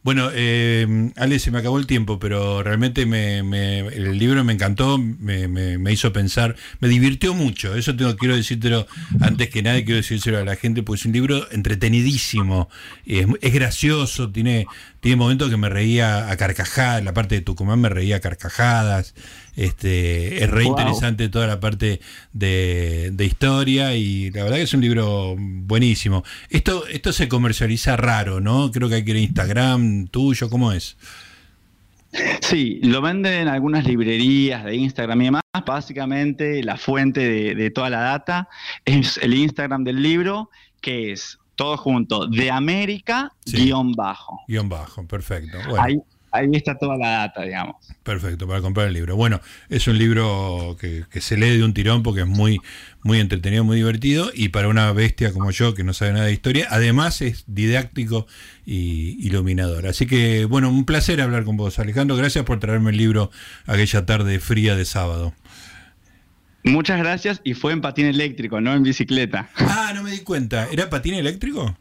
Bueno, 0.03 0.29
eh, 0.33 1.11
Ale, 1.15 1.37
se 1.37 1.51
me 1.51 1.59
acabó 1.59 1.77
el 1.77 1.85
tiempo, 1.85 2.17
pero 2.17 2.63
realmente 2.63 3.05
me, 3.05 3.39
el 3.87 4.17
libro 4.17 4.43
me 4.43 4.53
encantó, 4.53 4.97
me, 4.97 5.93
hizo 5.93 6.11
pensar, 6.11 6.55
me 6.79 6.87
divirtió 6.87 7.35
mucho. 7.35 7.75
Eso 7.75 7.95
tengo, 7.95 8.15
quiero 8.15 8.35
decírtelo 8.35 8.87
antes 9.19 9.49
que 9.49 9.61
nada, 9.61 9.77
quiero 9.83 9.97
decírselo 9.97 10.39
a 10.39 10.43
la 10.43 10.55
gente, 10.55 10.81
pues 10.81 11.01
es 11.01 11.05
un 11.05 11.13
libro 11.13 11.51
entretenidísimo, 11.51 12.67
es, 13.05 13.27
es 13.41 13.53
gracioso, 13.53 14.31
tiene, 14.31 14.65
tiene 15.01 15.17
momentos 15.17 15.49
que 15.49 15.57
me 15.57 15.67
reía 15.67 16.29
a 16.29 16.37
carcajadas, 16.37 17.03
la 17.03 17.13
parte 17.13 17.35
de 17.35 17.41
Tucumán 17.41 17.81
me 17.81 17.89
reía 17.89 18.17
a 18.17 18.19
carcajadas. 18.19 19.15
Este, 19.55 20.43
es 20.43 20.49
re 20.49 20.63
interesante 20.63 21.27
toda 21.27 21.47
la 21.47 21.59
parte 21.59 21.99
de, 22.31 23.13
historia 23.19 23.95
y 23.95 24.29
la 24.29 24.43
verdad 24.43 24.57
que 24.57 24.63
es 24.63 24.73
un 24.73 24.81
libro 24.81 25.35
buenísimo. 25.37 26.23
Esto, 26.49 26.85
esto 26.87 27.11
se 27.13 27.27
comercializa 27.27 27.97
raro, 27.97 28.41
¿no? 28.41 28.71
Creo 28.71 28.89
que 28.89 28.95
hay 28.95 29.03
que 29.03 29.11
ir 29.11 29.17
a 29.17 29.21
Instagram 29.21 30.07
tuyo, 30.07 30.49
¿cómo 30.49 30.71
es? 30.71 30.97
Sí, 32.41 32.79
lo 32.83 33.01
venden 33.01 33.33
en 33.33 33.47
algunas 33.47 33.85
librerías 33.85 34.63
de 34.65 34.75
Instagram 34.75 35.21
y 35.21 35.25
demás. 35.25 35.41
Básicamente 35.65 36.63
la 36.63 36.77
fuente 36.77 37.55
de, 37.55 37.71
toda 37.71 37.89
la 37.89 38.01
data 38.01 38.49
es 38.85 39.17
el 39.17 39.33
Instagram 39.33 39.83
del 39.83 40.01
libro, 40.01 40.49
que 40.79 41.11
es 41.11 41.39
todo 41.55 41.77
junto, 41.77 42.27
de 42.27 42.49
América, 42.51 43.33
guion 43.45 43.93
bajo. 43.93 44.41
Guión 44.47 44.69
bajo, 44.69 45.05
perfecto. 45.05 45.57
Bueno 45.69 46.03
ahí 46.31 46.49
está 46.53 46.77
toda 46.77 46.97
la 46.97 47.09
data, 47.09 47.43
digamos. 47.43 47.75
Perfecto, 48.03 48.47
para 48.47 48.61
comprar 48.61 48.87
el 48.87 48.93
libro. 48.93 49.15
Bueno, 49.15 49.41
es 49.69 49.87
un 49.87 49.97
libro 49.97 50.77
que, 50.79 51.05
se 51.19 51.37
lee 51.37 51.57
de 51.57 51.63
un 51.63 51.73
tirón 51.73 52.03
porque 52.03 52.21
es 52.21 52.27
muy, 52.27 52.59
muy 53.03 53.19
entretenido, 53.19 53.63
muy 53.63 53.77
divertido 53.77 54.31
y 54.33 54.49
para 54.49 54.69
una 54.69 54.91
bestia 54.93 55.33
como 55.33 55.51
yo 55.51 55.73
que 55.73 55.83
no 55.83 55.93
sabe 55.93 56.13
nada 56.13 56.25
de 56.25 56.33
historia, 56.33 56.67
además 56.69 57.21
es 57.21 57.43
didáctico 57.47 58.27
y 58.65 59.25
iluminador. 59.25 59.87
Así 59.87 60.07
que, 60.07 60.45
bueno, 60.45 60.69
un 60.69 60.85
placer 60.85 61.21
hablar 61.21 61.43
con 61.43 61.57
vos, 61.57 61.77
Alejandro. 61.79 62.15
Gracias 62.15 62.45
por 62.45 62.59
traerme 62.59 62.91
el 62.91 62.97
libro 62.97 63.29
aquella 63.65 64.05
tarde 64.05 64.39
fría 64.39 64.75
de 64.75 64.85
sábado. 64.85 65.33
Muchas 66.63 66.99
gracias 66.99 67.41
y 67.43 67.53
fue 67.53 67.73
en 67.73 67.81
patín 67.81 68.05
eléctrico, 68.05 68.61
no 68.61 68.73
en 68.73 68.83
bicicleta. 68.83 69.49
Ah, 69.55 69.91
no 69.95 70.03
me 70.03 70.11
di 70.11 70.19
cuenta. 70.19 70.67
¿Era 70.71 70.89
patín 70.89 71.15
eléctrico? 71.15 71.75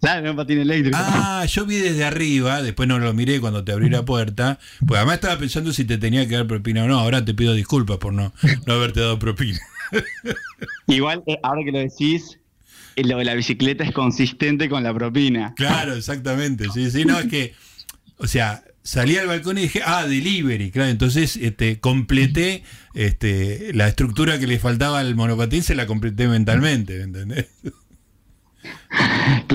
Claro, 0.00 0.30
un 0.30 0.36
patín 0.36 0.58
eléctrico. 0.58 0.98
Ah, 1.00 1.46
yo 1.46 1.64
vi 1.64 1.76
desde 1.76 2.04
arriba, 2.04 2.60
después 2.62 2.86
no 2.86 2.98
lo 2.98 3.14
miré 3.14 3.40
cuando 3.40 3.64
te 3.64 3.72
abrí 3.72 3.88
la 3.88 4.04
puerta, 4.04 4.58
pues 4.86 4.98
además 4.98 5.14
estaba 5.14 5.38
pensando 5.38 5.72
si 5.72 5.86
te 5.86 5.96
tenía 5.96 6.28
que 6.28 6.34
dar 6.34 6.46
propina 6.46 6.84
o 6.84 6.88
no. 6.88 6.98
Ahora 6.98 7.24
te 7.24 7.32
pido 7.32 7.54
disculpas 7.54 7.96
por 7.96 8.12
no, 8.12 8.32
no 8.66 8.74
haberte 8.74 9.00
dado 9.00 9.18
propina. 9.18 9.58
Igual, 10.86 11.22
eh, 11.26 11.38
ahora 11.42 11.62
que 11.64 11.72
lo 11.72 11.78
decís, 11.78 12.38
eh, 12.96 13.04
lo 13.04 13.16
de 13.16 13.24
la 13.24 13.34
bicicleta 13.34 13.82
es 13.82 13.92
consistente 13.92 14.68
con 14.68 14.82
la 14.82 14.92
propina. 14.92 15.54
Claro, 15.56 15.94
exactamente. 15.94 16.68
Sí, 16.70 16.90
sí, 16.90 17.06
no, 17.06 17.18
es 17.18 17.26
que, 17.26 17.54
o 18.18 18.26
sea, 18.26 18.62
salí 18.84 19.16
al 19.16 19.26
balcón 19.26 19.58
y 19.58 19.62
dije, 19.62 19.80
ah, 19.84 20.06
delivery, 20.06 20.70
claro. 20.70 20.90
Entonces, 20.90 21.36
este, 21.36 21.80
completé 21.80 22.62
este, 22.94 23.72
la 23.74 23.88
estructura 23.88 24.38
que 24.38 24.46
le 24.46 24.58
faltaba 24.60 25.00
al 25.00 25.16
monopatín, 25.16 25.62
se 25.62 25.74
la 25.74 25.86
completé 25.86 26.28
mentalmente, 26.28 27.00
¿entendés? 27.02 27.48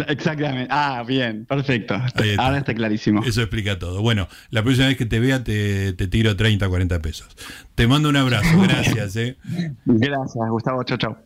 Exactamente. 0.08 0.68
Ah, 0.70 1.04
bien, 1.08 1.46
perfecto. 1.46 1.96
Ahora 2.38 2.58
está 2.58 2.74
clarísimo. 2.74 3.24
Eso 3.24 3.42
explica 3.42 3.80
todo. 3.80 4.02
Bueno, 4.02 4.28
la 4.50 4.64
próxima 4.64 4.88
vez 4.88 4.98
que 4.98 5.06
te 5.06 5.20
vea 5.20 5.44
te, 5.44 5.94
te 5.94 6.08
tiro 6.08 6.36
30, 6.36 6.68
40 6.68 7.02
pesos. 7.02 7.28
Te 7.76 7.88
mando 7.88 8.10
un 8.10 8.18
abrazo, 8.18 8.60
gracias. 8.62 9.16
¿eh? 9.16 9.38
Gracias, 9.86 10.50
Gustavo. 10.50 10.84
Chau, 10.84 10.98
chau. 10.98 11.18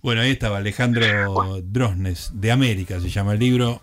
Bueno, 0.00 0.20
ahí 0.20 0.30
estaba 0.30 0.58
Alejandro 0.58 1.60
Drosnes, 1.62 2.30
de 2.34 2.52
América 2.52 3.00
se 3.00 3.08
llama 3.08 3.32
el 3.32 3.40
libro. 3.40 3.80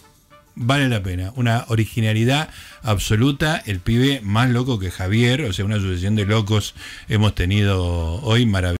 Vale 0.57 0.87
la 0.87 1.03
pena. 1.03 1.33
Una 1.35 1.65
originalidad 1.67 2.49
absoluta. 2.81 3.61
El 3.65 3.81
pibe 3.81 4.21
más 4.23 4.49
loco 4.49 4.79
que 4.79 4.89
Javier, 4.89 5.41
o 5.41 5.51
sea, 5.51 5.65
una 5.65 5.79
sucesión 5.79 6.15
de 6.15 6.25
locos 6.25 6.75
hemos 7.09 7.35
tenido 7.35 7.83
hoy 8.21 8.45
maravillosa. 8.45 8.73